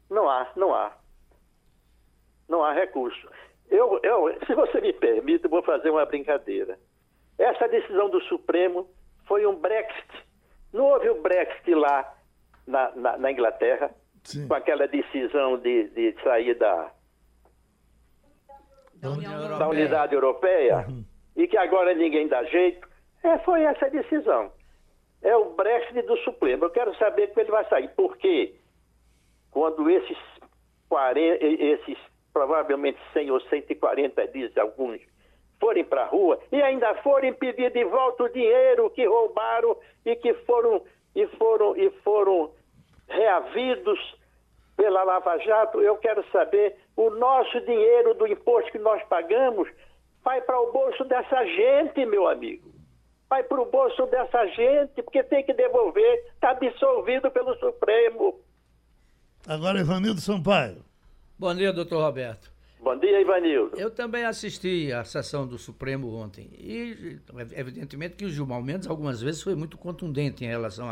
[0.08, 0.96] Não há, não há.
[2.48, 3.28] Não há recurso.
[3.70, 6.78] Eu, eu, se você me permite, vou fazer uma brincadeira.
[7.42, 8.88] Essa decisão do Supremo
[9.26, 10.08] foi um Brexit.
[10.72, 12.14] Não houve o Brexit lá
[12.66, 13.90] na, na, na Inglaterra,
[14.22, 14.46] Sim.
[14.46, 16.92] com aquela decisão de, de sair da,
[18.94, 21.04] da, União da Unidade Europeia, uhum.
[21.34, 22.88] e que agora ninguém dá jeito.
[23.24, 24.52] É, foi essa a decisão.
[25.20, 26.64] É o Brexit do Supremo.
[26.64, 27.88] Eu quero saber como ele vai sair.
[27.88, 28.54] Por quê?
[29.50, 30.18] Quando esses,
[30.88, 31.98] 40, esses
[32.32, 35.00] provavelmente 100 ou 140 dias, alguns,
[35.62, 40.16] forem para a rua e ainda forem pedir de volta o dinheiro que roubaram e
[40.16, 40.82] que foram
[41.14, 42.50] e foram e foram
[43.08, 44.00] reavidos
[44.76, 49.68] pela Lava Jato, eu quero saber o nosso dinheiro do imposto que nós pagamos
[50.24, 52.72] vai para o bolso dessa gente, meu amigo.
[53.28, 58.40] Vai para o bolso dessa gente, porque tem que devolver, está absolvido pelo Supremo.
[59.46, 60.84] Agora, Ivanildo Sampaio.
[61.38, 62.51] Bom dia, doutor Roberto.
[62.82, 63.78] Bom dia, Ivanildo.
[63.78, 66.50] Eu também assisti à sessão do Supremo ontem.
[66.58, 67.20] E,
[67.52, 70.88] evidentemente, que o Gilmar Mendes, algumas vezes, foi muito contundente em relação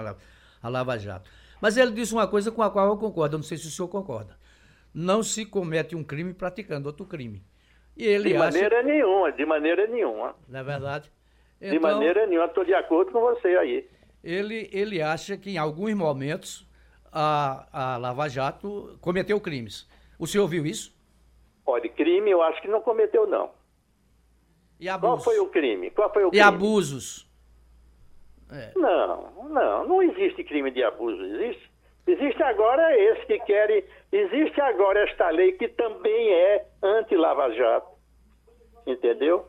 [0.63, 1.29] à Lava Jato.
[1.61, 3.71] Mas ele disse uma coisa com a qual eu concordo, eu não sei se o
[3.71, 4.39] senhor concorda.
[4.95, 7.43] Não se comete um crime praticando outro crime.
[7.97, 8.45] E ele de acha...
[8.45, 10.37] maneira nenhuma, de maneira nenhuma.
[10.49, 11.11] Não é verdade?
[11.61, 13.89] Então, de maneira nenhuma, estou de acordo com você aí.
[14.23, 16.67] Ele, ele acha que em alguns momentos
[17.13, 19.89] a, a Lava Jato cometeu crimes.
[20.21, 21.00] O senhor viu isso?
[21.71, 23.51] Olha, crime eu acho que não cometeu, não.
[24.79, 25.25] E abusos?
[25.25, 25.91] Qual foi o crime?
[25.91, 26.43] Qual foi o e crime?
[26.45, 27.29] abusos?
[28.51, 28.73] É.
[28.77, 31.71] Não, não, não existe crime de abuso, existe.
[32.07, 37.91] Existe agora esse que querem, existe agora esta lei que também é anti-Lava Jato,
[38.87, 39.47] entendeu?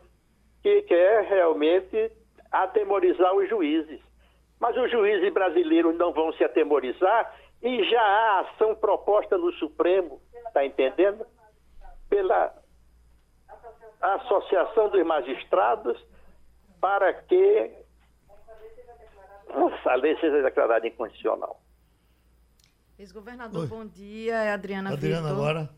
[0.61, 2.11] Que quer realmente
[2.51, 3.99] atemorizar os juízes.
[4.59, 10.21] Mas os juízes brasileiros não vão se atemorizar e já há ação proposta no Supremo,
[10.47, 11.25] está entendendo?
[12.11, 12.53] Pela
[14.01, 15.97] Associação dos Magistrados
[16.81, 17.71] para que
[19.47, 21.61] essa lei seja declarada inconstitucional.
[22.99, 24.35] Ex-governador, bom dia.
[24.35, 25.69] É Adriana Adriana, agora.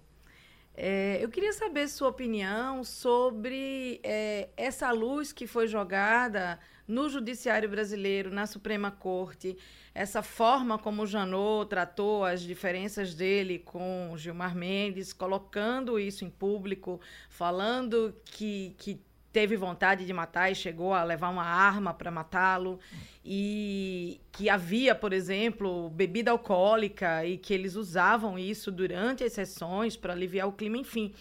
[0.75, 7.69] É, eu queria saber sua opinião sobre é, essa luz que foi jogada no Judiciário
[7.69, 9.55] Brasileiro, na Suprema Corte,
[9.93, 16.29] essa forma como o Janot tratou as diferenças dele com Gilmar Mendes, colocando isso em
[16.29, 18.99] público, falando que, que
[19.33, 22.79] teve vontade de matar e chegou a levar uma arma para matá-lo
[23.25, 29.97] e que havia, por exemplo, bebida alcoólica e que eles usavam isso durante as sessões
[29.97, 31.11] para aliviar o clima, enfim.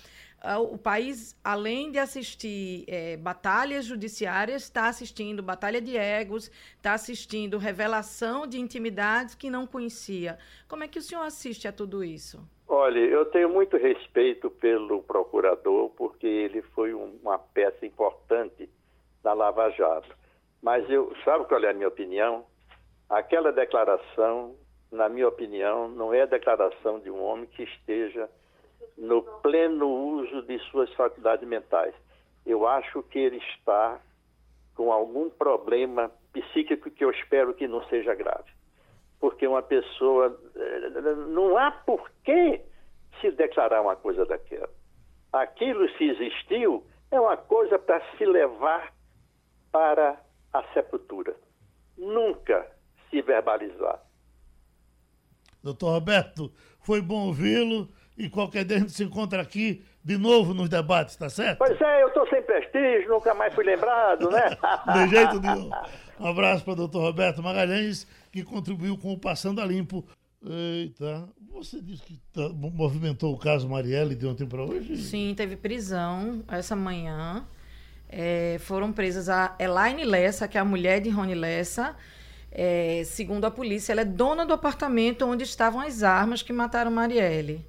[0.45, 6.95] Ah, o país, além de assistir é, batalhas judiciárias, está assistindo batalha de egos, está
[6.95, 10.39] assistindo revelação de intimidades que não conhecia.
[10.69, 12.47] Como é que o senhor assiste a tudo isso?
[12.75, 18.67] Olha, eu tenho muito respeito pelo procurador, porque ele foi uma peça importante
[19.23, 20.09] na Lava Jato.
[20.63, 22.47] Mas eu, sabe qual é a minha opinião?
[23.11, 24.57] Aquela declaração,
[24.91, 28.27] na minha opinião, não é a declaração de um homem que esteja
[28.97, 31.95] no pleno uso de suas faculdades mentais.
[32.47, 34.01] Eu acho que ele está
[34.75, 38.51] com algum problema psíquico que eu espero que não seja grave
[39.23, 40.37] porque uma pessoa.
[41.29, 42.61] Não há por que
[43.21, 44.69] se declarar uma coisa daquela.
[45.33, 48.93] Aquilo, se existiu, é uma coisa para se levar
[49.71, 50.21] para
[50.53, 51.37] a sepultura.
[51.97, 52.67] Nunca
[53.09, 54.03] se verbalizar.
[55.63, 60.53] Doutor Roberto, foi bom ouvi-lo e qualquer dia a gente se encontra aqui de novo
[60.53, 61.59] nos debates, tá certo?
[61.59, 64.51] Pois é, eu estou sem prestígio, nunca mais fui lembrado, né?
[64.95, 65.71] de jeito nenhum.
[66.19, 70.05] Um abraço para o doutor Roberto Magalhães que contribuiu com o Passando a Limpo.
[70.45, 74.97] Eita, você disse que tá, movimentou o caso Marielle de ontem para hoje?
[74.97, 77.47] Sim, teve prisão essa manhã.
[78.09, 81.95] É, foram presas a Elaine Lessa, que é a mulher de Rony Lessa.
[82.51, 86.91] É, segundo a polícia, ela é dona do apartamento onde estavam as armas que mataram
[86.91, 87.65] Marielle.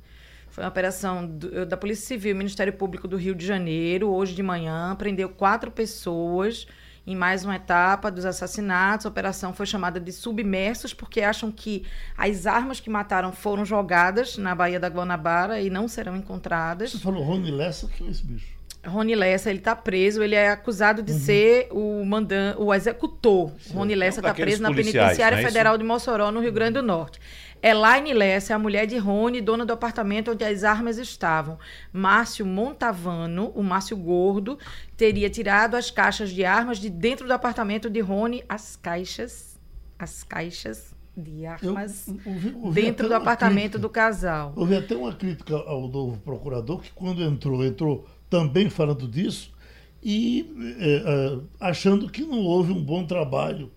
[0.49, 4.43] Foi uma operação do, da Polícia Civil, Ministério Público do Rio de Janeiro, hoje de
[4.43, 6.67] manhã, prendeu quatro pessoas
[7.05, 9.05] em mais uma etapa dos assassinatos.
[9.05, 11.83] A operação foi chamada de submersos porque acham que
[12.17, 16.91] as armas que mataram foram jogadas na Baía da Guanabara e não serão encontradas.
[16.91, 18.53] Você falou Rony Lessa, quem é esse bicho?
[18.85, 21.19] Rony Lessa, ele está preso, ele é acusado de uhum.
[21.19, 23.51] ser o mandan o executor.
[23.59, 23.73] Sim.
[23.73, 27.19] Rony Lessa está preso na Penitenciária é Federal de Mossoró, no Rio Grande do Norte.
[27.63, 31.57] Elaine Lessa é a mulher de Rony, dona do apartamento onde as armas estavam.
[31.93, 34.59] Márcio Montavano, o Márcio Gordo,
[34.97, 39.57] teria tirado as caixas de armas de dentro do apartamento de Rony, as caixas,
[39.97, 44.51] as caixas de armas eu, dentro do apartamento crítica, do casal.
[44.57, 49.53] Houve até uma crítica ao novo procurador que quando entrou, entrou também falando disso
[50.03, 53.71] e é, achando que não houve um bom trabalho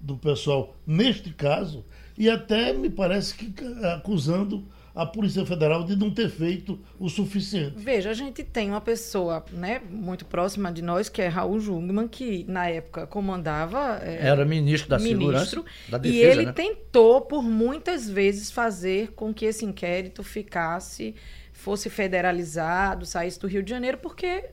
[0.00, 1.84] do pessoal neste caso
[2.16, 3.52] e até me parece que
[3.84, 7.74] acusando a Polícia Federal de não ter feito o suficiente.
[7.76, 12.06] Veja, a gente tem uma pessoa né, muito próxima de nós, que é Raul Jungmann,
[12.06, 14.00] que na época comandava.
[14.02, 15.64] É, Era ministro da ministro, Segurança.
[15.88, 16.52] Da defesa, e ele né?
[16.52, 21.14] tentou, por muitas vezes, fazer com que esse inquérito ficasse,
[21.52, 24.50] fosse federalizado, saísse do Rio de Janeiro, porque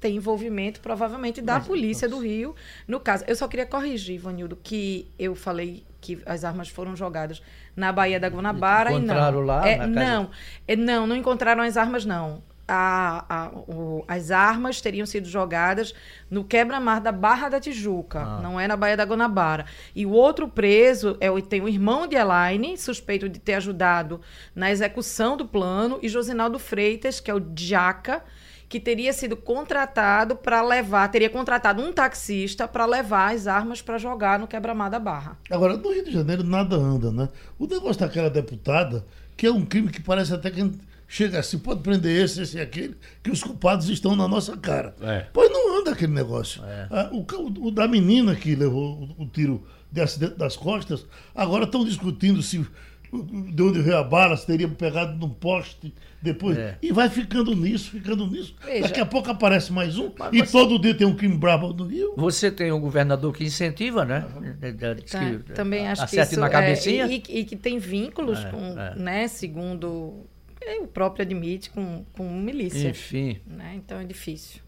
[0.00, 2.54] tem envolvimento, provavelmente, da Mas, Polícia do Rio.
[2.88, 7.42] No caso, eu só queria corrigir, Ivanildo, que eu falei que as armas foram jogadas
[7.74, 9.46] na Baía da Guanabara encontraram e não.
[9.46, 9.68] lá?
[9.68, 10.30] É, não,
[10.68, 12.42] é, não, não encontraram as armas, não.
[12.68, 15.94] A, a, o, as armas teriam sido jogadas
[16.28, 18.40] no quebra-mar da Barra da Tijuca, ah.
[18.40, 19.66] não é na Baía da Guanabara.
[19.94, 24.20] E o outro preso é o, tem o irmão de Elaine, suspeito de ter ajudado
[24.54, 28.22] na execução do plano, e Josinaldo Freitas, que é o Jaca,
[28.68, 33.98] que teria sido contratado para levar, teria contratado um taxista para levar as armas para
[33.98, 35.38] jogar no quebra-mar da Barra.
[35.50, 37.28] Agora, no Rio de Janeiro nada anda, né?
[37.58, 39.04] O negócio daquela deputada,
[39.36, 40.72] que é um crime que parece até que
[41.08, 44.94] chega assim, pode prender esse, esse e aquele, que os culpados estão na nossa cara.
[45.00, 45.26] É.
[45.32, 46.64] Pois não anda aquele negócio.
[46.64, 46.88] É.
[46.90, 51.06] Ah, o, o, o, da menina que levou o, o tiro de acidente das costas,
[51.34, 52.66] agora estão discutindo se
[53.12, 56.58] de onde veio a bala, se teria pegado num poste depois.
[56.58, 56.76] É.
[56.82, 58.54] E vai ficando nisso, ficando nisso.
[58.64, 61.72] Veja, Daqui a pouco aparece mais um e você, todo dia tem um crime bravo
[61.72, 62.14] no Rio.
[62.16, 64.26] Você tem um governador que incentiva, né?
[64.78, 67.04] Tá, que, também acho que isso, na cabecinha.
[67.04, 68.94] É, e, e, que tem vínculos é, com, é.
[68.96, 70.26] né, segundo
[70.80, 72.88] o próprio admite, com, com milícia.
[72.88, 73.38] Enfim.
[73.46, 73.74] Né?
[73.76, 74.60] Então é difícil.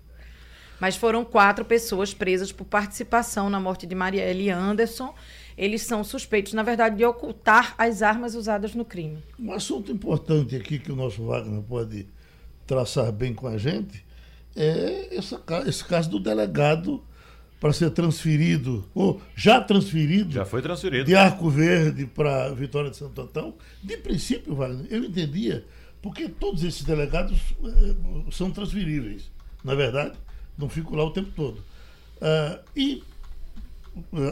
[0.79, 5.13] Mas foram quatro pessoas presas por participação na morte de Marielle Anderson
[5.59, 9.19] eles são suspeitos, na verdade, de ocultar as armas usadas no crime.
[9.39, 12.07] Um assunto importante aqui que o nosso Wagner pode
[12.65, 14.07] traçar bem com a gente
[14.55, 17.03] é essa, esse caso do delegado
[17.61, 20.31] para ser transferido, ou já transferido.
[20.33, 21.05] Já foi transferido.
[21.05, 23.55] De Arco Verde para Vitória de Santo Antão.
[23.83, 25.65] De princípio, Wagner, eu entendia,
[26.01, 29.29] porque todos esses delegados uh, são transferíveis.
[29.65, 30.17] Na é verdade,
[30.57, 31.59] não ficam lá o tempo todo.
[31.59, 33.03] Uh, e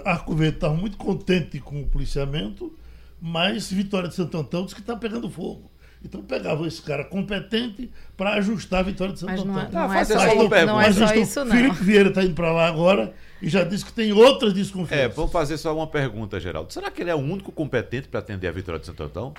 [0.04, 2.76] Arco Verde estava muito contente com o policiamento,
[3.20, 5.70] mas Vitória de Santo Antão disse que está pegando fogo.
[6.04, 9.88] Então pegava esse cara competente para ajustar a Vitória de Santo mas não é, Antão.
[9.88, 11.56] Não, é, só, não, não é só isso, não.
[11.56, 15.06] Felipe Vieira está indo para lá agora e já disse que tem outras desconfianças.
[15.06, 16.72] É, vamos fazer só uma pergunta, Geraldo.
[16.72, 19.34] Será que ele é o único competente para atender a Vitória de Santo Antão?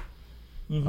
[0.70, 0.84] Uhum.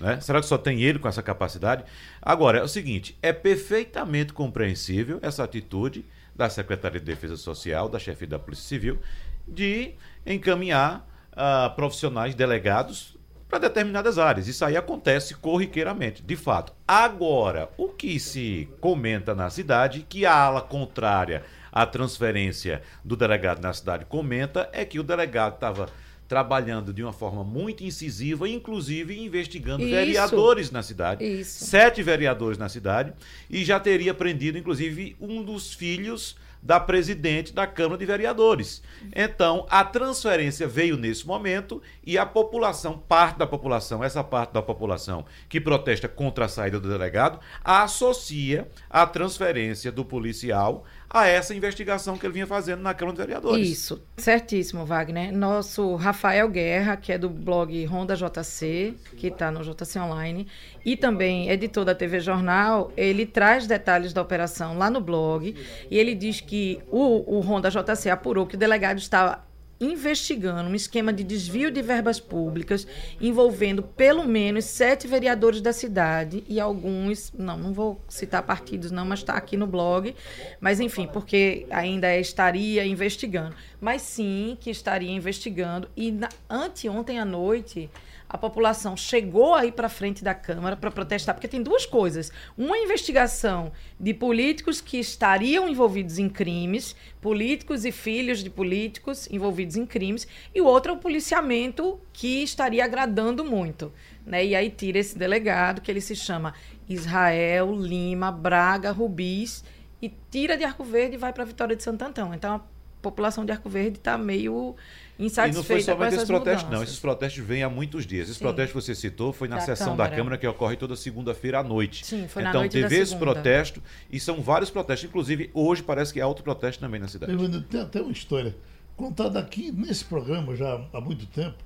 [0.00, 0.20] Né?
[0.20, 1.84] Será que só tem ele com essa capacidade?
[2.20, 6.04] Agora, é o seguinte: é perfeitamente compreensível essa atitude
[6.40, 8.98] da Secretaria de Defesa Social, da chefia da Polícia Civil,
[9.46, 9.92] de
[10.24, 14.48] encaminhar uh, profissionais delegados para determinadas áreas.
[14.48, 16.72] Isso aí acontece corriqueiramente, de fato.
[16.88, 23.60] Agora, o que se comenta na cidade, que a ala contrária à transferência do delegado
[23.60, 25.90] na cidade comenta, é que o delegado estava
[26.30, 29.90] trabalhando de uma forma muito incisiva, inclusive investigando Isso.
[29.90, 31.24] vereadores na cidade.
[31.24, 31.64] Isso.
[31.64, 33.12] Sete vereadores na cidade.
[33.50, 38.80] E já teria prendido, inclusive, um dos filhos da presidente da Câmara de Vereadores.
[39.12, 44.62] Então, a transferência veio nesse momento e a população, parte da população, essa parte da
[44.62, 51.52] população que protesta contra a saída do delegado, associa a transferência do policial a essa
[51.52, 53.68] investigação que ele vinha fazendo na Câmara Vereadores.
[53.68, 55.36] Isso, certíssimo, Wagner.
[55.36, 60.46] Nosso Rafael Guerra, que é do blog Ronda JC, que está no JC Online,
[60.84, 65.54] e também editor da TV Jornal, ele traz detalhes da operação lá no blog
[65.90, 69.49] e ele diz que o, o Ronda JC apurou que o delegado estava
[69.80, 72.86] investigando um esquema de desvio de verbas públicas
[73.20, 79.06] envolvendo pelo menos sete vereadores da cidade e alguns, não, não vou citar partidos não,
[79.06, 80.14] mas está aqui no blog,
[80.60, 83.54] mas enfim, porque ainda estaria investigando.
[83.80, 87.88] Mas sim que estaria investigando e na, anteontem à noite
[88.32, 92.30] a população chegou aí para frente da Câmara para protestar, porque tem duas coisas.
[92.56, 99.74] Uma investigação de políticos que estariam envolvidos em crimes, políticos e filhos de políticos envolvidos
[99.74, 103.92] em crimes, e o outro é o policiamento que estaria agradando muito.
[104.24, 104.46] Né?
[104.46, 106.54] E aí tira esse delegado, que ele se chama
[106.88, 109.64] Israel Lima Braga Rubis,
[110.00, 112.32] e tira de Arco Verde e vai para Vitória de Santo Antão.
[112.32, 112.62] Então,
[113.00, 114.76] população de Arco Verde está meio
[115.18, 116.82] insatisfeita e não foi somente esse protesto, não.
[116.82, 118.28] Esses protestos vêm há muitos dias.
[118.28, 118.44] Esse Sim.
[118.44, 120.10] protesto que você citou foi na da sessão Câmara.
[120.10, 122.06] da Câmara que ocorre toda segunda-feira à noite.
[122.06, 125.08] Sim, foi então, na noite teve esse protesto e são vários protestos.
[125.08, 127.32] Inclusive, hoje parece que há outro protesto também na cidade.
[127.68, 128.54] Tem até uma história
[128.96, 131.56] contada aqui nesse programa já há muito tempo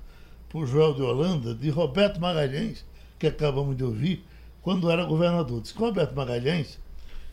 [0.49, 2.85] por Joel de Holanda, de Roberto Magalhães,
[3.19, 4.23] que acabamos de ouvir,
[4.61, 5.61] quando era governador.
[5.61, 6.79] Diz que Roberto Magalhães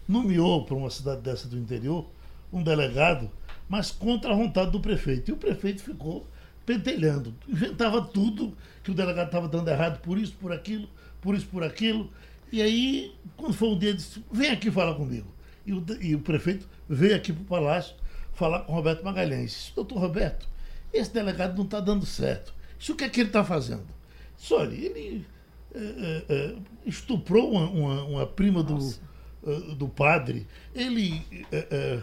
[0.09, 2.05] nomeou para uma cidade dessa do interior
[2.53, 3.31] um delegado,
[3.69, 5.31] mas contra a vontade do prefeito.
[5.31, 6.27] E o prefeito ficou
[6.65, 10.89] pentelhando, inventava tudo que o delegado estava dando errado por isso, por aquilo,
[11.21, 12.11] por isso, por aquilo.
[12.51, 15.27] E aí, quando foi um dia, disse: vem aqui falar comigo.
[15.65, 17.95] E o, e o prefeito veio aqui para o palácio
[18.35, 19.51] falar com o Roberto Magalhães.
[19.51, 20.49] Disse, doutor Roberto,
[20.93, 22.55] esse delegado não está dando certo.
[22.79, 23.87] Isso o que é que ele está fazendo?
[24.37, 25.25] Disse, olha, ele
[25.75, 26.55] é, é,
[26.85, 32.03] estuprou uma, uma, uma prima do, uh, do padre, ele é,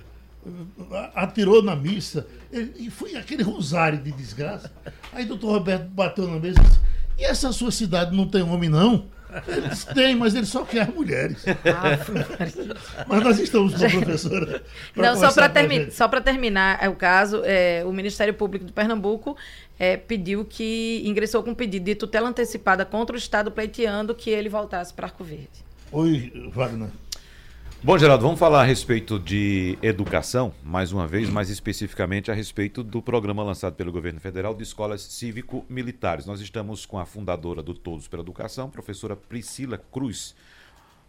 [1.14, 4.72] atirou na missa, ele, e foi aquele rosário de desgraça.
[5.12, 6.80] Aí o doutor Roberto bateu na mesa e disse,
[7.18, 9.08] e essa sua cidade não tem homem, não?
[9.48, 11.46] Eles têm, mas ele só quer mulheres.
[11.48, 14.64] Ah, mas nós estamos com a professora.
[14.96, 15.88] Não, só para termi
[16.24, 19.38] terminar é o caso, é, o Ministério Público de Pernambuco
[19.78, 24.32] é, pediu que ingressou com um pedido de tutela antecipada contra o Estado, pleiteando que
[24.32, 25.48] ele voltasse para Arco Verde.
[25.92, 26.90] Oi, Wagner.
[27.82, 32.84] Bom, Geraldo, vamos falar a respeito de educação, mais uma vez, mais especificamente a respeito
[32.84, 36.26] do programa lançado pelo governo federal de escolas cívico-militares.
[36.26, 40.36] Nós estamos com a fundadora do Todos pela Educação, professora Priscila Cruz.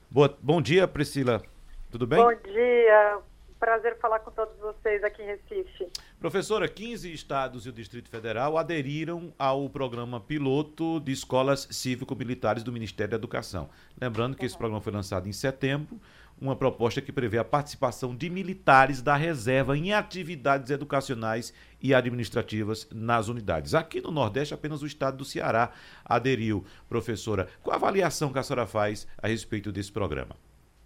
[0.09, 1.43] Boa, bom dia, Priscila.
[1.91, 2.23] Tudo bem?
[2.23, 3.19] Bom dia.
[3.59, 5.89] Prazer falar com todos vocês aqui em Recife.
[6.21, 12.73] Professora, 15 estados e o Distrito Federal aderiram ao programa piloto de escolas cívico-militares do
[12.73, 13.69] Ministério da Educação.
[14.01, 16.01] Lembrando que esse programa foi lançado em setembro
[16.41, 22.89] uma proposta que prevê a participação de militares da reserva em atividades educacionais e administrativas
[22.93, 23.75] nas unidades.
[23.75, 25.71] Aqui no Nordeste, apenas o estado do Ceará
[26.05, 26.65] aderiu.
[26.89, 30.35] Professora, qual a avaliação que a senhora faz a respeito desse programa?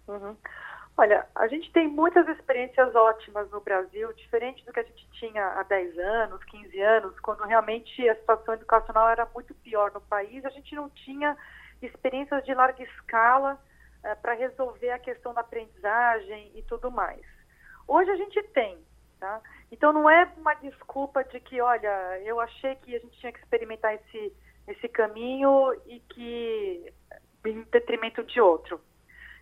[0.07, 0.35] Uhum.
[0.97, 5.45] Olha, a gente tem muitas experiências ótimas no Brasil, diferente do que a gente tinha
[5.59, 10.45] há 10 anos, 15 anos, quando realmente a situação educacional era muito pior no país.
[10.45, 11.35] A gente não tinha
[11.81, 13.59] experiências de larga escala
[14.05, 17.25] é, para resolver a questão da aprendizagem e tudo mais.
[17.87, 18.77] Hoje a gente tem,
[19.19, 19.41] tá?
[19.71, 23.39] Então não é uma desculpa de que, olha, eu achei que a gente tinha que
[23.39, 24.33] experimentar esse,
[24.67, 26.93] esse caminho e que
[27.45, 28.79] em detrimento de outro.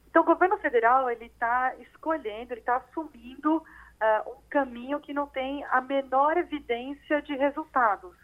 [0.07, 5.27] Então o governo federal ele está escolhendo, ele está assumindo uh, um caminho que não
[5.27, 8.15] tem a menor evidência de resultados.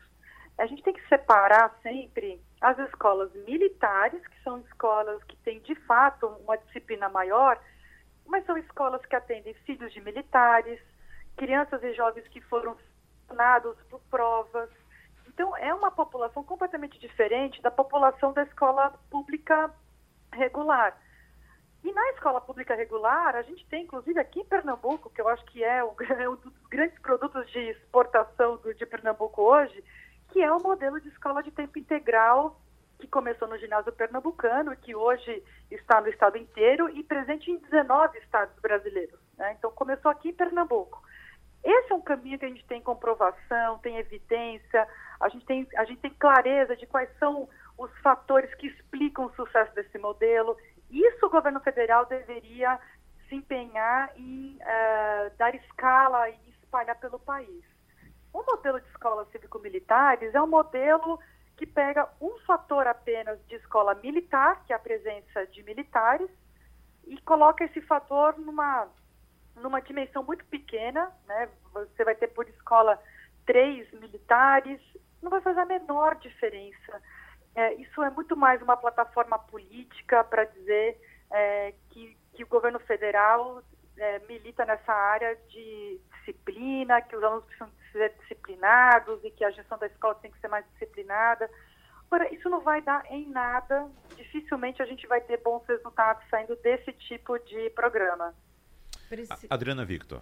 [0.57, 5.75] A gente tem que separar sempre as escolas militares, que são escolas que têm de
[5.75, 7.59] fato uma disciplina maior,
[8.25, 10.79] mas são escolas que atendem filhos de militares,
[11.37, 14.69] crianças e jovens que foram selecionados por provas.
[15.27, 19.73] Então, é uma população completamente diferente da população da escola pública
[20.33, 20.97] regular.
[21.83, 25.45] E na escola pública regular, a gente tem, inclusive aqui em Pernambuco, que eu acho
[25.45, 29.83] que é, um dos grandes produtos de exportação de Pernambuco hoje,
[30.31, 32.59] que é o modelo de escola de tempo integral
[32.99, 38.17] que começou no ginásio pernambucano que hoje está no estado inteiro e presente em 19
[38.19, 39.19] estados brasileiros.
[39.37, 39.55] Né?
[39.57, 41.01] Então, começou aqui em Pernambuco.
[41.63, 44.87] Esse é um caminho que a gente tem comprovação, tem evidência,
[45.19, 49.33] a gente tem, a gente tem clareza de quais são os fatores que explicam o
[49.33, 50.57] sucesso desse modelo.
[50.89, 52.79] Isso o governo federal deveria
[53.27, 57.63] se empenhar em uh, dar escala e espalhar pelo país.
[58.33, 61.19] O modelo de escolas cívico-militares é um modelo
[61.57, 66.29] que pega um fator apenas de escola militar, que é a presença de militares,
[67.05, 68.87] e coloca esse fator numa,
[69.55, 71.49] numa dimensão muito pequena, né?
[71.73, 73.01] Você vai ter por escola
[73.45, 74.79] três militares,
[75.21, 77.01] não vai fazer a menor diferença.
[77.55, 80.97] É, isso é muito mais uma plataforma política para dizer
[81.31, 83.61] é, que, que o governo federal
[83.97, 89.51] é, milita nessa área de disciplina, que os alunos precisam ser disciplinados e que a
[89.51, 91.49] gestão da escola tem que ser mais disciplinada.
[92.07, 96.55] Agora, isso não vai dar em nada, dificilmente a gente vai ter bons resultados saindo
[96.55, 98.33] desse tipo de programa.
[99.49, 100.21] Adriana Victor.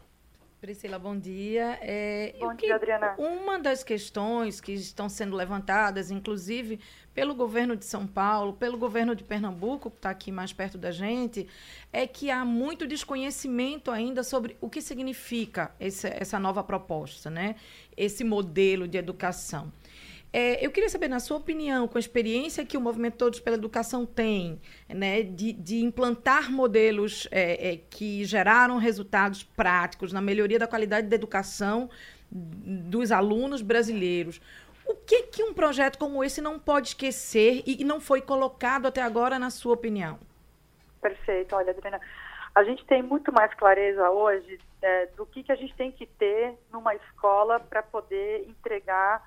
[0.59, 1.77] Priscila, bom dia.
[1.81, 3.13] É, bom dia, Adriana.
[3.19, 6.79] Uma das questões que estão sendo levantadas, inclusive
[7.13, 10.89] pelo governo de São Paulo, pelo governo de Pernambuco, que está aqui mais perto da
[10.89, 11.47] gente,
[11.93, 17.55] é que há muito desconhecimento ainda sobre o que significa esse, essa nova proposta, né?
[17.95, 19.71] esse modelo de educação.
[20.31, 23.55] É, eu queria saber, na sua opinião, com a experiência que o Movimento Todos pela
[23.55, 30.59] Educação tem, né, de, de implantar modelos é, é, que geraram resultados práticos na melhoria
[30.59, 31.89] da qualidade da educação
[32.29, 34.41] dos alunos brasileiros,
[34.85, 39.01] o que, que um projeto como esse não pode esquecer e não foi colocado até
[39.01, 40.17] agora, na sua opinião?
[41.01, 41.55] Perfeito.
[41.55, 41.99] Olha, Adriana,
[42.55, 46.05] a gente tem muito mais clareza hoje é, do que, que a gente tem que
[46.05, 49.21] ter numa escola para poder entregar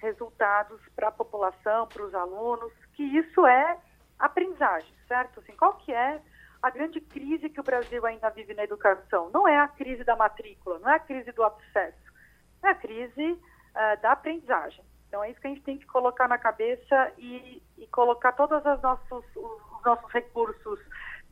[0.00, 3.78] resultados para a população, para os alunos, que isso é
[4.18, 5.40] aprendizagem, certo?
[5.40, 6.20] Assim, qual que é
[6.62, 9.30] a grande crise que o Brasil ainda vive na educação?
[9.30, 12.12] Não é a crise da matrícula, não é a crise do acesso,
[12.62, 14.84] é a crise uh, da aprendizagem.
[15.08, 18.64] Então é isso que a gente tem que colocar na cabeça e, e colocar todos
[18.64, 20.78] os nossos, os nossos recursos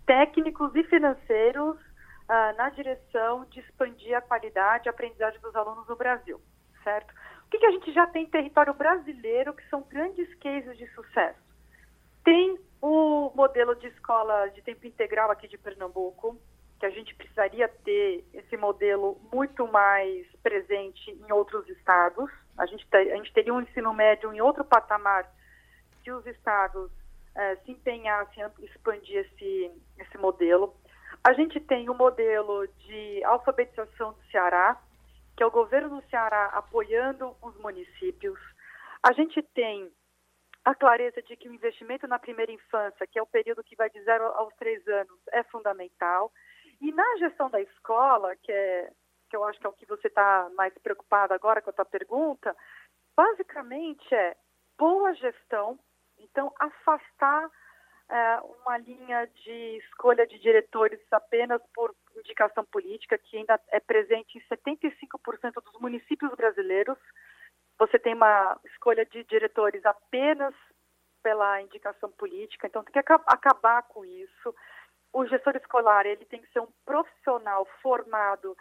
[0.07, 5.87] técnicos e financeiros uh, na direção de expandir a qualidade e a aprendizagem dos alunos
[5.87, 6.41] no Brasil,
[6.83, 7.15] certo?
[7.49, 10.87] O que, que a gente já tem em território brasileiro que são grandes cases de
[10.89, 11.41] sucesso?
[12.23, 16.39] Tem o modelo de escola de tempo integral aqui de Pernambuco,
[16.79, 22.31] que a gente precisaria ter esse modelo muito mais presente em outros estados.
[22.59, 25.27] A gente, ter, a gente teria um ensino médio em outro patamar
[26.05, 26.91] se os estados
[27.35, 30.77] eh, se empenhassem em expandir esse, esse modelo.
[31.25, 34.79] A gente tem o modelo de alfabetização do Ceará,
[35.39, 38.41] que é o governo do Ceará apoiando os municípios.
[39.01, 39.89] A gente tem
[40.65, 43.89] a clareza de que o investimento na primeira infância, que é o período que vai
[43.89, 46.33] de zero aos três anos, é fundamental.
[46.81, 48.91] E na gestão da escola, que é
[49.31, 51.85] que eu acho que é o que você está mais preocupado agora com a tua
[51.85, 52.57] pergunta,
[53.15, 54.35] basicamente é
[54.77, 55.79] boa gestão,
[56.19, 57.49] então afastar
[58.09, 64.39] é, uma linha de escolha de diretores apenas por indicação política, que ainda é presente
[64.39, 66.99] em 75% dos municípios brasileiros.
[67.79, 70.55] Você tem uma escolha de diretores apenas
[71.23, 74.55] pela indicação política, então tem que acabar com isso.
[75.13, 78.57] O gestor escolar ele tem que ser um profissional formado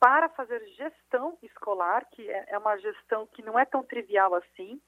[0.00, 4.80] para fazer gestão escolar, que é, é uma gestão que não é tão trivial assim.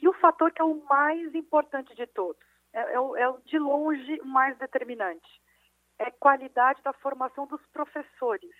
[0.00, 4.20] E o fator que é o mais importante de todos, é, é, é de longe
[4.20, 5.40] o mais determinante,
[5.98, 8.54] é qualidade da formação dos professores.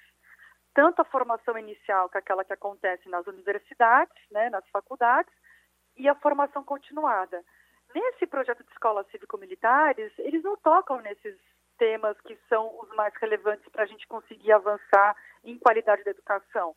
[0.75, 5.33] Tanto a formação inicial, que é aquela que acontece nas universidades, né, nas faculdades,
[5.97, 7.43] e a formação continuada.
[7.95, 11.37] Nesse projeto de escolas cívico-militares, eles não tocam nesses
[11.79, 16.75] temas que são os mais relevantes para a gente conseguir avançar em qualidade da educação.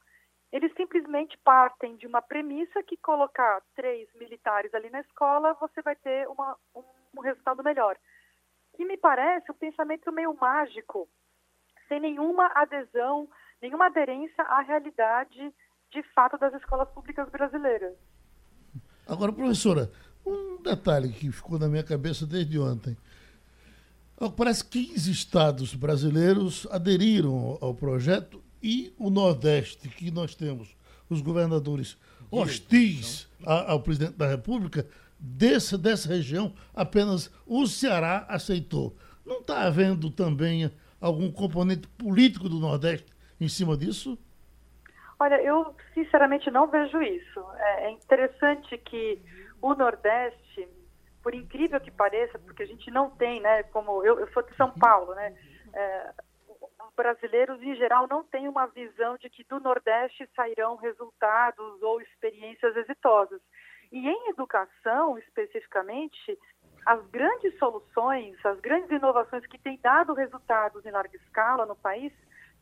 [0.52, 5.96] Eles simplesmente partem de uma premissa que colocar três militares ali na escola, você vai
[5.96, 6.84] ter uma, um,
[7.18, 7.98] um resultado melhor.
[8.82, 11.08] Que me parece um pensamento meio mágico,
[11.88, 13.30] sem nenhuma adesão,
[13.62, 15.54] nenhuma aderência à realidade
[15.92, 17.94] de fato das escolas públicas brasileiras.
[19.08, 19.92] Agora, professora,
[20.26, 22.98] um detalhe que ficou na minha cabeça desde ontem.
[24.36, 30.76] Parece que 15 estados brasileiros aderiram ao projeto e o Nordeste, que nós temos
[31.08, 32.00] os governadores
[32.32, 34.88] hostis ao presidente da República,
[35.22, 38.96] dessa, dessa região, apenas o Ceará aceitou.
[39.24, 44.18] Não está havendo também algum componente político do Nordeste em cima disso?
[45.20, 47.40] Olha, eu sinceramente não vejo isso.
[47.56, 49.22] É, é interessante que
[49.62, 50.68] o Nordeste,
[51.22, 54.56] por incrível que pareça, porque a gente não tem, né, como eu, eu sou de
[54.56, 55.36] São Paulo, né,
[55.74, 56.14] é,
[56.96, 62.76] brasileiros em geral não têm uma visão de que do Nordeste sairão resultados ou experiências
[62.76, 63.42] exitosas.
[63.92, 66.40] E em educação, especificamente,
[66.86, 72.14] as grandes soluções, as grandes inovações que têm dado resultados em larga escala no país,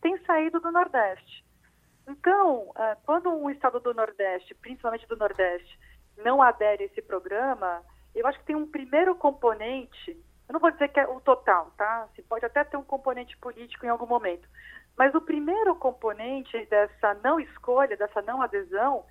[0.02, 1.46] têm saído do Nordeste.
[2.08, 5.80] Então, é, quando um estado do Nordeste, principalmente do Nordeste,
[6.18, 7.84] não adere a esse programa,
[8.16, 10.12] eu acho que tem um primeiro componente,
[10.48, 12.10] eu não vou dizer que é o total, tá?
[12.16, 14.50] Se pode até ter um componente político em algum momento,
[14.98, 19.06] mas o primeiro componente dessa não escolha, dessa não adesão,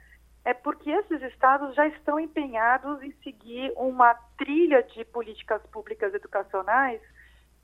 [0.49, 7.03] é porque esses estados já estão empenhados em seguir uma trilha de políticas públicas educacionais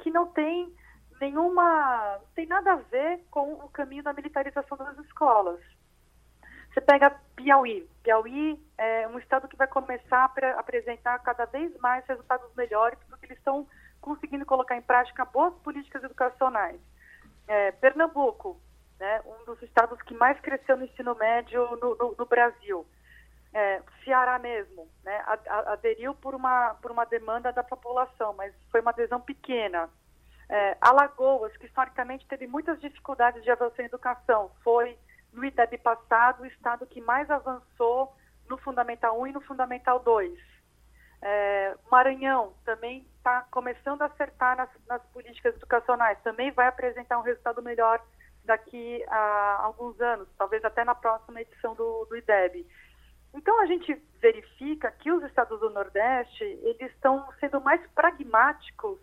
[0.00, 0.70] que não tem
[1.18, 5.58] nenhuma, tem nada a ver com o caminho da militarização das escolas.
[6.74, 7.88] Você pega Piauí.
[8.02, 13.24] Piauí é um estado que vai começar a apresentar cada vez mais resultados melhores, porque
[13.24, 13.66] eles estão
[13.98, 16.78] conseguindo colocar em prática boas políticas educacionais.
[17.48, 18.60] É, Pernambuco,
[18.98, 22.86] né, um dos estados que mais cresceu no ensino médio no, no, no Brasil.
[23.52, 25.22] É, Ceará mesmo, né,
[25.66, 29.88] aderiu por uma, por uma demanda da população, mas foi uma adesão pequena.
[30.48, 34.98] É, Alagoas, que historicamente teve muitas dificuldades de avançar em educação, foi
[35.32, 38.14] no IDEB passado, o estado que mais avançou
[38.48, 40.38] no Fundamental 1 e no Fundamental 2.
[41.22, 47.22] É, Maranhão também está começando a acertar nas, nas, políticas educacionais, também vai apresentar um
[47.22, 47.98] resultado melhor
[48.44, 52.66] daqui a alguns anos, talvez até na próxima edição do, do IDEB.
[53.32, 59.00] Então a gente verifica que os estados do Nordeste eles estão sendo mais pragmáticos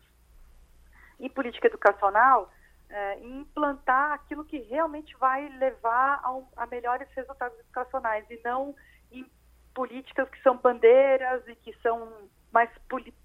[1.20, 2.52] em política educacional,
[2.90, 8.40] é, em implantar aquilo que realmente vai levar a, um, a melhores resultados educacionais e
[8.44, 8.76] não
[9.12, 9.30] em
[9.74, 12.70] políticas que são bandeiras e que são mais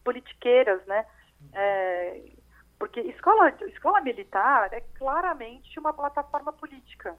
[0.04, 1.04] politiqueiras, né?
[1.52, 2.22] É,
[2.78, 7.16] porque escola, escola militar é claramente uma plataforma política.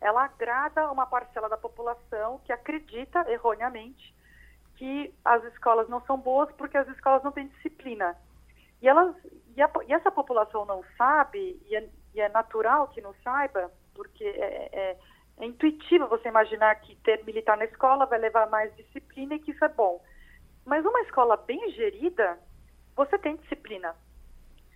[0.00, 4.14] Ela agrada uma parcela da população que acredita erroneamente
[4.76, 8.16] que as escolas não são boas porque as escolas não têm disciplina.
[8.82, 9.14] E, elas,
[9.56, 13.70] e, a, e essa população não sabe, e é, e é, natural que não saiba,
[13.94, 14.98] porque é, é
[15.36, 19.50] é intuitivo você imaginar que ter militar na escola vai levar mais disciplina e que
[19.50, 20.00] isso é bom.
[20.64, 22.38] Mas uma escola bem gerida,
[22.94, 23.94] você tem disciplina.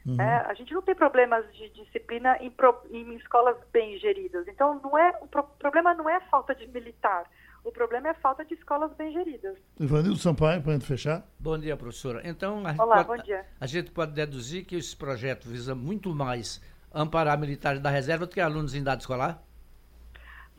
[0.09, 0.19] Uhum.
[0.19, 4.49] É, a gente não tem problemas de disciplina em, pro, em escolas bem geridas.
[4.49, 7.27] Então, não é, o pro, problema não é falta de militar.
[7.63, 9.59] O problema é falta de escolas bem geridas.
[9.79, 11.23] Ivanildo Sampaio, para a gente fechar.
[11.39, 12.23] Bom dia, professora.
[12.25, 13.45] Então, a, Olá, pode, bom dia.
[13.61, 18.33] a gente pode deduzir que esse projeto visa muito mais amparar militares da reserva do
[18.33, 19.43] que alunos em idade escolar?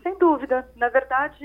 [0.03, 0.69] Sem dúvida.
[0.75, 1.43] Na verdade,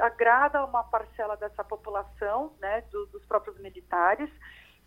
[0.00, 4.30] agrada uma parcela dessa população, né, do, dos próprios militares.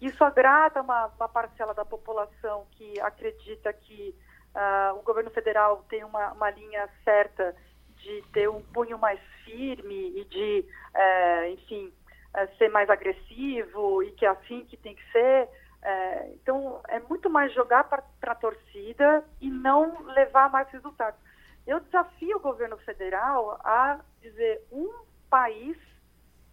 [0.05, 4.13] Isso agrada uma, uma, parcela da população que acredita que
[4.53, 7.55] uh, o governo federal tem uma, uma, linha certa
[7.97, 11.93] de ter um punho mais firme e de, uh, enfim,
[12.35, 15.47] uh, ser mais agressivo e que é assim que tem que ser.
[15.85, 21.19] Eh, então, é muito mais jogar para a torcida e não levar mais resultados.
[21.67, 24.89] Eu desafio o governo federal a dizer um
[25.29, 25.77] país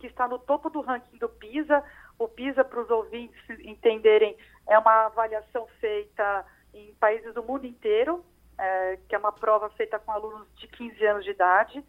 [0.01, 1.84] que está no topo do ranking do PISA.
[2.21, 4.37] O PISA, para os ouvintes entenderem,
[4.68, 6.45] é uma avaliação feita
[6.75, 8.23] em países do mundo inteiro,
[8.59, 11.83] é, que é uma prova feita com alunos de 15 anos de idade,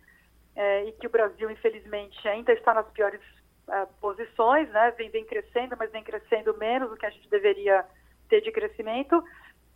[0.56, 3.20] é, e que o Brasil, infelizmente, ainda está nas piores
[3.68, 4.92] é, posições, né?
[4.92, 7.86] Vem, vem crescendo, mas vem crescendo menos do que a gente deveria
[8.30, 9.22] ter de crescimento.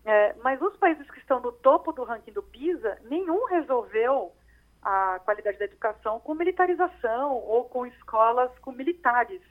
[0.06, 4.32] É, mas os países que estão no topo do ranking do PISA, nenhum resolveu
[4.82, 9.42] a qualidade da educação com militarização ou com escolas com militares,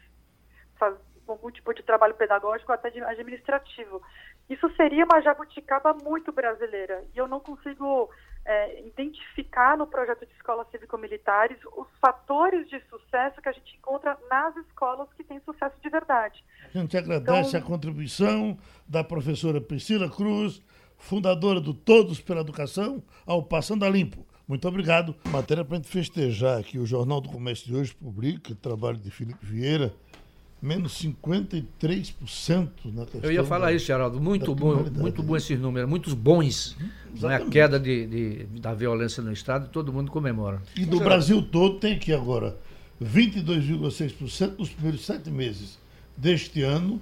[0.78, 0.94] faz,
[1.24, 4.02] com algum tipo de trabalho pedagógico até administrativo.
[4.48, 8.10] Isso seria uma jabuticaba muito brasileira e eu não consigo
[8.44, 14.18] é, identificar no projeto de escolas cívico-militares os fatores de sucesso que a gente encontra
[14.28, 16.44] nas escolas que têm sucesso de verdade.
[16.74, 20.62] A gente agradece então, a contribuição da professora Priscila Cruz,
[20.98, 24.26] fundadora do Todos pela Educação, ao Passando a Limpo.
[24.46, 25.16] Muito obrigado.
[25.30, 26.78] Matéria para a gente festejar aqui.
[26.78, 29.90] O Jornal do Comércio de hoje publica trabalho de Felipe Vieira
[30.64, 33.20] menos 53% na questão.
[33.22, 34.18] Eu ia falar da, isso, Geraldo.
[34.18, 36.74] Muito bom, muito bom esses números, muitos bons.
[37.20, 40.62] Não é a queda de, de, da violência no Estado, todo mundo comemora.
[40.74, 42.56] E do Brasil todo tem aqui agora
[43.02, 45.78] 22,6% nos primeiros sete meses
[46.16, 47.00] deste ano,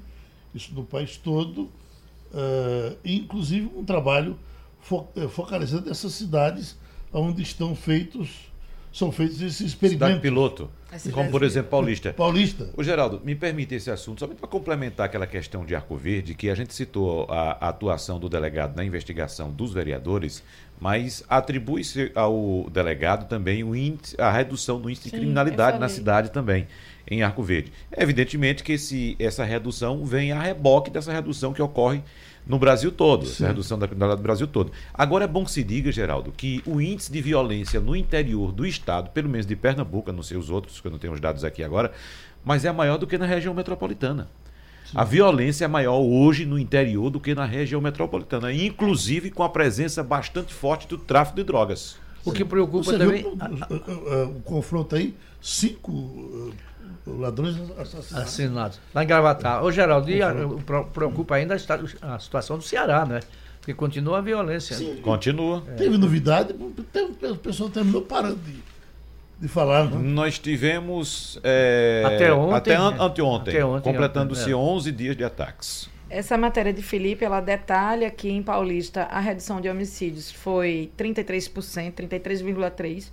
[0.52, 4.36] isso no país todo, uh, inclusive um trabalho
[4.80, 6.76] fo eh, focalizando essas cidades
[7.12, 8.51] onde estão feitos
[8.92, 10.06] são feitos esses experimentos.
[10.06, 10.70] Cidade piloto,
[11.12, 12.12] como por exemplo Paulista.
[12.14, 12.68] Paulista.
[12.76, 16.50] O Geraldo, me permite esse assunto, somente para complementar aquela questão de Arco Verde, que
[16.50, 20.44] a gente citou a, a atuação do delegado na investigação dos vereadores,
[20.78, 25.88] mas atribui-se ao delegado também o índice, a redução do índice Sim, de criminalidade na
[25.88, 26.68] cidade também,
[27.10, 27.72] em Arco Verde.
[27.96, 32.02] Evidentemente que esse, essa redução vem a reboque dessa redução que ocorre
[32.46, 33.32] no Brasil todo, Sim.
[33.32, 34.72] essa redução da criminalidade do Brasil todo.
[34.92, 38.66] Agora é bom que se diga, Geraldo, que o índice de violência no interior do
[38.66, 41.44] estado, pelo menos de Pernambuco, não sei os outros, que eu não tenho os dados
[41.44, 41.92] aqui agora,
[42.44, 44.28] mas é maior do que na região metropolitana.
[44.84, 44.98] Sim.
[44.98, 49.48] A violência é maior hoje no interior do que na região metropolitana, inclusive com a
[49.48, 51.96] presença bastante forte do tráfico de drogas.
[52.24, 53.22] O que preocupa Você também.
[53.22, 56.52] Viu, o, o, o, confronto aí, cinco
[57.06, 58.12] ladrões assassinados.
[58.12, 58.80] Assassinados.
[58.94, 59.64] Lá em Gravatar.
[59.64, 60.32] Ô, Geraldo, e a,
[60.92, 61.54] preocupa ainda
[62.00, 63.20] a, situação do Ceará, né?
[63.58, 64.76] Porque continua a violência.
[64.76, 65.62] Sim, continua.
[65.68, 65.74] É.
[65.74, 68.56] Teve novidade, o pessoal terminou parando de,
[69.40, 69.88] de falar.
[69.88, 70.02] Não?
[70.02, 71.38] Nós tivemos.
[71.44, 72.56] É, até ontem.
[72.56, 73.54] Até an, anteontem.
[73.82, 74.56] Completando-se é.
[74.56, 75.88] 11 dias de ataques.
[76.10, 81.92] Essa matéria de Felipe, ela detalha que em Paulista a redução de homicídios foi 33%,
[81.94, 83.10] 33,3%.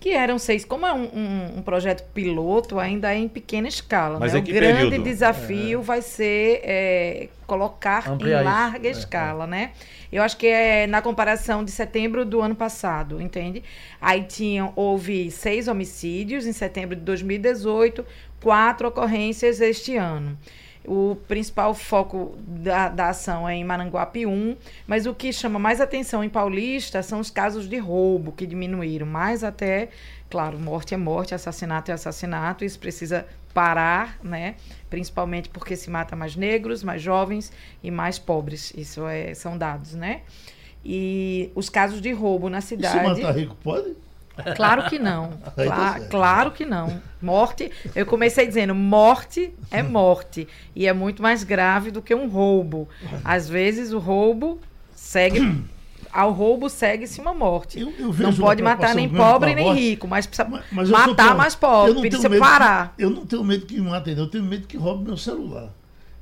[0.00, 0.64] Que eram seis.
[0.64, 4.18] Como é um, um, um, projeto piloto, ainda é em pequena escala.
[4.18, 4.38] Mas né?
[4.38, 5.04] é o grande período?
[5.04, 5.82] desafio é.
[5.82, 9.00] vai ser é, colocar Ampliar em larga isso.
[9.00, 9.72] escala, né?
[10.10, 13.62] Eu acho que é na comparação de setembro do ano passado, entende?
[14.00, 18.04] Aí tinham, houve seis homicídios em setembro de 2018,
[18.40, 20.36] quatro ocorrências este ano.
[20.92, 24.56] O principal foco da, da ação é em Maranguape 1,
[24.88, 29.06] mas o que chama mais atenção em Paulista são os casos de roubo, que diminuíram
[29.06, 29.90] mais até,
[30.28, 33.24] claro, morte é morte, assassinato é assassinato, isso precisa
[33.54, 34.56] parar, né?
[34.88, 37.52] Principalmente porque se mata mais negros, mais jovens
[37.84, 38.72] e mais pobres.
[38.76, 40.22] Isso é, são dados, né?
[40.84, 42.96] E os casos de roubo na cidade.
[42.96, 43.94] E se matar rico pode?
[44.56, 45.30] Claro que não.
[45.56, 47.00] Tá Cla- claro que não.
[47.20, 50.46] Morte, eu comecei dizendo, morte é morte.
[50.74, 52.88] E é muito mais grave do que um roubo.
[53.24, 54.58] Às vezes o roubo
[54.94, 55.40] segue.
[56.12, 57.78] Ao roubo segue-se uma morte.
[57.78, 59.80] Eu- eu não pode matar nem pobre nem morte.
[59.80, 62.94] rico, mas precisa Mas- mas sou matar mais pobre, precisa parar.
[62.96, 64.24] que- eu não tenho medo que me matem, não.
[64.24, 65.68] eu tenho medo que roube meu celular.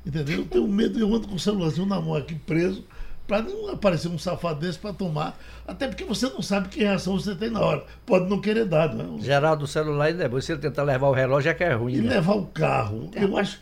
[0.05, 0.37] Entendeu?
[0.39, 2.85] Eu tenho medo, eu ando com o celularzinho na mão aqui preso,
[3.29, 5.37] para não aparecer um safado desse para tomar.
[5.67, 7.83] Até porque você não sabe que reação você tem na hora.
[8.03, 9.21] Pode não querer dar, não é?
[9.21, 10.41] Geraldo, o celular ainda é bom.
[10.41, 11.93] Se ele tentar levar o relógio, é que é ruim.
[11.93, 12.15] E né?
[12.15, 13.11] levar o carro.
[13.13, 13.61] Eu acho.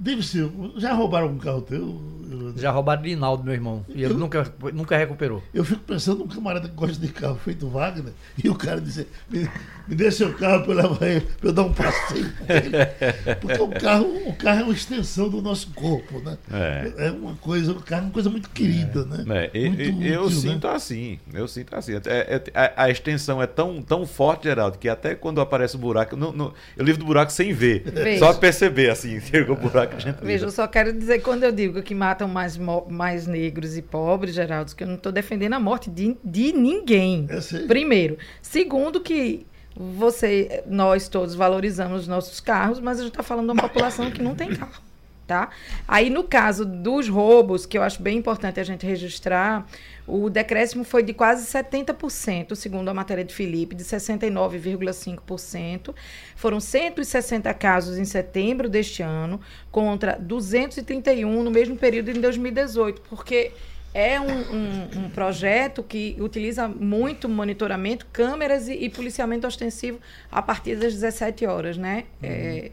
[0.00, 0.48] Deve ser.
[0.78, 2.00] Já roubaram algum carro teu?
[2.30, 3.84] Eu, Já roubaram de Inaldo, meu irmão.
[3.88, 5.42] E ele Eu- nunca, nunca recuperou.
[5.52, 9.08] eu fico pensando num camarada que gosta de carro feito Wagner, e o cara dizer,
[9.28, 9.48] me,
[9.88, 13.34] me dê seu carro para eu levar ele, para eu dar um passeio com ele.
[13.40, 16.38] Porque o carro, o carro é uma extensão do nosso corpo, né?
[16.52, 17.10] É.
[17.10, 19.24] uma coisa, o carro é uma coisa muito querida, né?
[19.52, 20.52] É, e- Muito eu útil, né?
[20.52, 21.94] sinto assim, eu sinto assim.
[21.94, 25.78] É- é- a, a extensão é tão, tão forte, Geraldo, que até quando aparece o
[25.80, 27.82] buraco, não- não- eu livro do buraco sem ver.
[27.92, 28.20] Veja.
[28.24, 31.52] Só perceber, assim, chega o buraco, a gente Veja, eu só quero dizer, quando eu
[31.52, 35.60] digo que matam mais, mais negros e pobres, Geraldo, que eu não estou defendendo a
[35.60, 37.26] morte de, de ninguém.
[37.28, 37.66] Eu sei.
[37.66, 38.18] Primeiro.
[38.42, 43.52] Segundo, que você, nós todos valorizamos os nossos carros, mas a gente está falando de
[43.52, 44.89] uma população que não tem carro.
[45.30, 45.48] Tá?
[45.86, 49.64] Aí, no caso dos roubos, que eu acho bem importante a gente registrar,
[50.04, 55.94] o decréscimo foi de quase 70%, segundo a matéria de Felipe, de 69,5%.
[56.34, 63.52] Foram 160 casos em setembro deste ano, contra 231 no mesmo período em 2018, porque
[63.94, 70.00] é um, um- um projeto que utiliza muito monitoramento, câmeras e, e policiamento ostensivo
[70.30, 72.02] a partir das 17 horas, né?
[72.20, 72.72] É,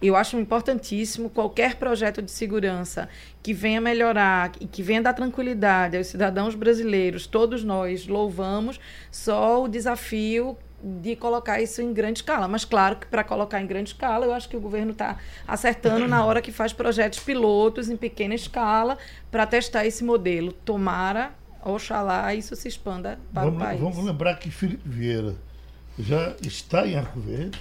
[0.00, 3.08] eu acho importantíssimo qualquer projeto de segurança
[3.42, 8.78] que venha melhorar e que venha dar tranquilidade aos cidadãos brasileiros, todos nós louvamos,
[9.10, 12.46] só o desafio de colocar isso em grande escala.
[12.46, 15.16] Mas claro que para colocar em grande escala, eu acho que o governo está
[15.48, 18.98] acertando na hora que faz projetos pilotos em pequena escala
[19.30, 20.52] para testar esse modelo.
[20.52, 21.32] Tomara,
[21.64, 23.80] oxalá, isso se expanda para Vamos, o país.
[23.80, 25.34] vamos lembrar que Felipe Vieira
[25.98, 27.58] já está em Arco Verde.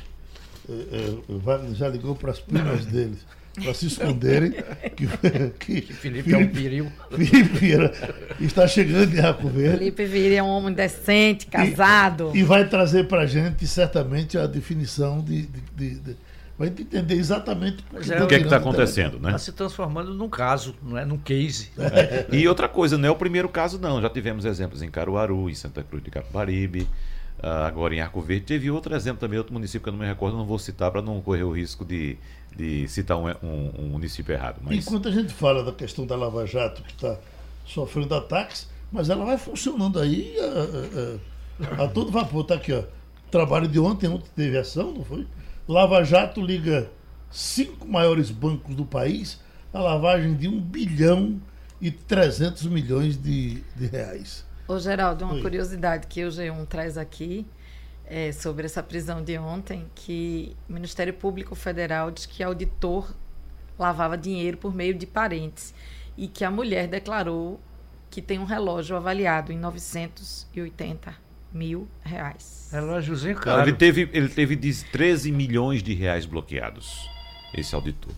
[0.68, 3.20] É, é, o Wagner já ligou para as primas deles
[3.63, 4.53] para se esconderem.
[4.95, 6.91] Que, que Felipe é um perigo.
[7.09, 7.93] Felipe Vieira
[8.39, 9.80] está chegando em Arco Verde.
[9.80, 12.32] Felipe Vieira é um homem decente, casado.
[12.34, 15.43] E vai trazer para a gente, certamente, a definição de.
[15.43, 16.18] de, de, de
[16.57, 19.30] vai entender exatamente que é O que é que está tão querendo acontecendo, né?
[19.30, 21.03] Está se transformando num caso, não é?
[21.03, 21.70] Num case.
[22.32, 24.01] E outra coisa, não é o primeiro caso, não.
[24.01, 26.88] Já tivemos exemplos em Caruaru, em Santa Cruz de Capibaribe,
[27.68, 28.46] agora em Arco Verde.
[28.46, 31.02] Teve outro exemplo também, outro município que eu não me recordo, não vou citar para
[31.02, 32.18] não correr o risco de,
[32.56, 34.58] de citar um, um- um município errado.
[34.62, 37.18] Mas Enquanto a gente fala da questão da Lava Jato, que está
[37.66, 42.41] sofrendo ataques, mas ela vai funcionando aí a, a- a- a todo vapor.
[42.41, 42.84] Está aqui, ó.
[43.32, 45.28] Trabalho de ontem, ontem teve ação, não foi?
[45.68, 46.89] Lava Jato liga
[47.32, 49.39] cinco maiores bancos do país
[49.74, 51.41] a lavagem de 1 bilhão
[51.82, 54.46] e 300 milhões de, de reais.
[54.68, 55.41] Ô, Geraldo, uma Oi.
[55.41, 57.45] curiosidade que o G1 traz aqui
[58.05, 63.13] é, sobre essa prisão de ontem, que o Ministério Público Federal diz que auditor
[63.78, 65.74] lavava dinheiro por meio de parentes
[66.18, 67.59] e que a mulher declarou
[68.09, 71.16] que tem um relógio avaliado em 980
[71.53, 72.70] mil reais.
[72.72, 73.61] Relógiozinho caro.
[73.61, 77.07] ele teve, ele teve de 13 milhões de reais bloqueados,
[77.53, 78.13] esse auditor.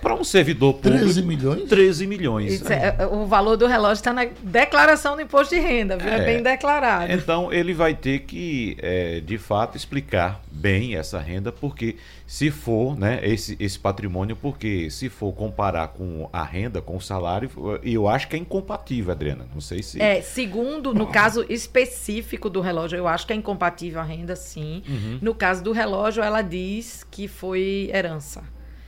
[0.00, 0.98] Para um servidor público.
[1.04, 1.68] 13 milhões?
[1.68, 2.52] 13 milhões.
[2.54, 6.08] Isso é- é- o valor do relógio está na declaração do imposto de renda, viu?
[6.08, 6.24] É, É.
[6.24, 7.12] bem declarado.
[7.12, 11.96] Então ele vai ter que, é, de fato, explicar bem essa renda, porque
[12.26, 17.00] se for, né, esse, esse patrimônio, porque se for comparar com a renda, com o
[17.00, 17.50] salário,
[17.82, 19.46] eu acho que é incompatível, Adriana.
[19.52, 20.00] Não sei se.
[20.00, 24.82] É, segundo, no caso específico do relógio, eu acho que é incompatível a renda, sim.
[24.88, 25.18] Uhum.
[25.20, 28.42] No caso do relógio, ela diz que foi herança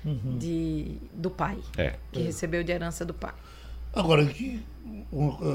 [0.05, 0.37] Uhum.
[0.39, 1.95] de, do pai, É.
[2.11, 3.33] que recebeu de herança do pai.
[3.95, 4.63] Agora, que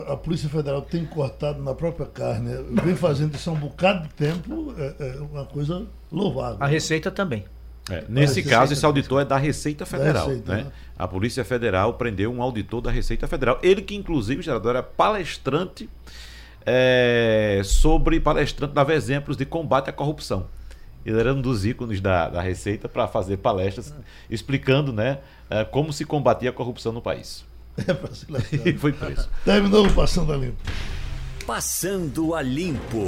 [0.08, 2.52] a Polícia Federal tem cortado na própria carne,
[2.84, 6.58] vem fazendo isso há um bocado de tempo, é, é uma coisa louvável.
[6.60, 7.46] A Receita também.
[7.90, 10.14] É, nesse caso, esse auditor é da Receita Federal.
[10.14, 10.64] Da Receita, né?
[10.64, 10.72] Né?
[10.98, 13.60] A Polícia Federal prendeu um auditor da Receita Federal.
[13.64, 15.90] Ele que, inclusive, gerador, era palestrante
[16.66, 20.48] é, sobre palestrante dava exemplos de combate à corrupção.
[21.08, 23.94] Ele era um dos ícones da, da Receita para fazer palestras
[24.30, 27.46] explicando né, é, como se combatia a corrupção no país.
[27.78, 27.94] É
[28.70, 29.30] E foi preso.
[29.46, 30.58] Terminou Passando a Limpo.
[31.46, 33.08] Passando a Limpo.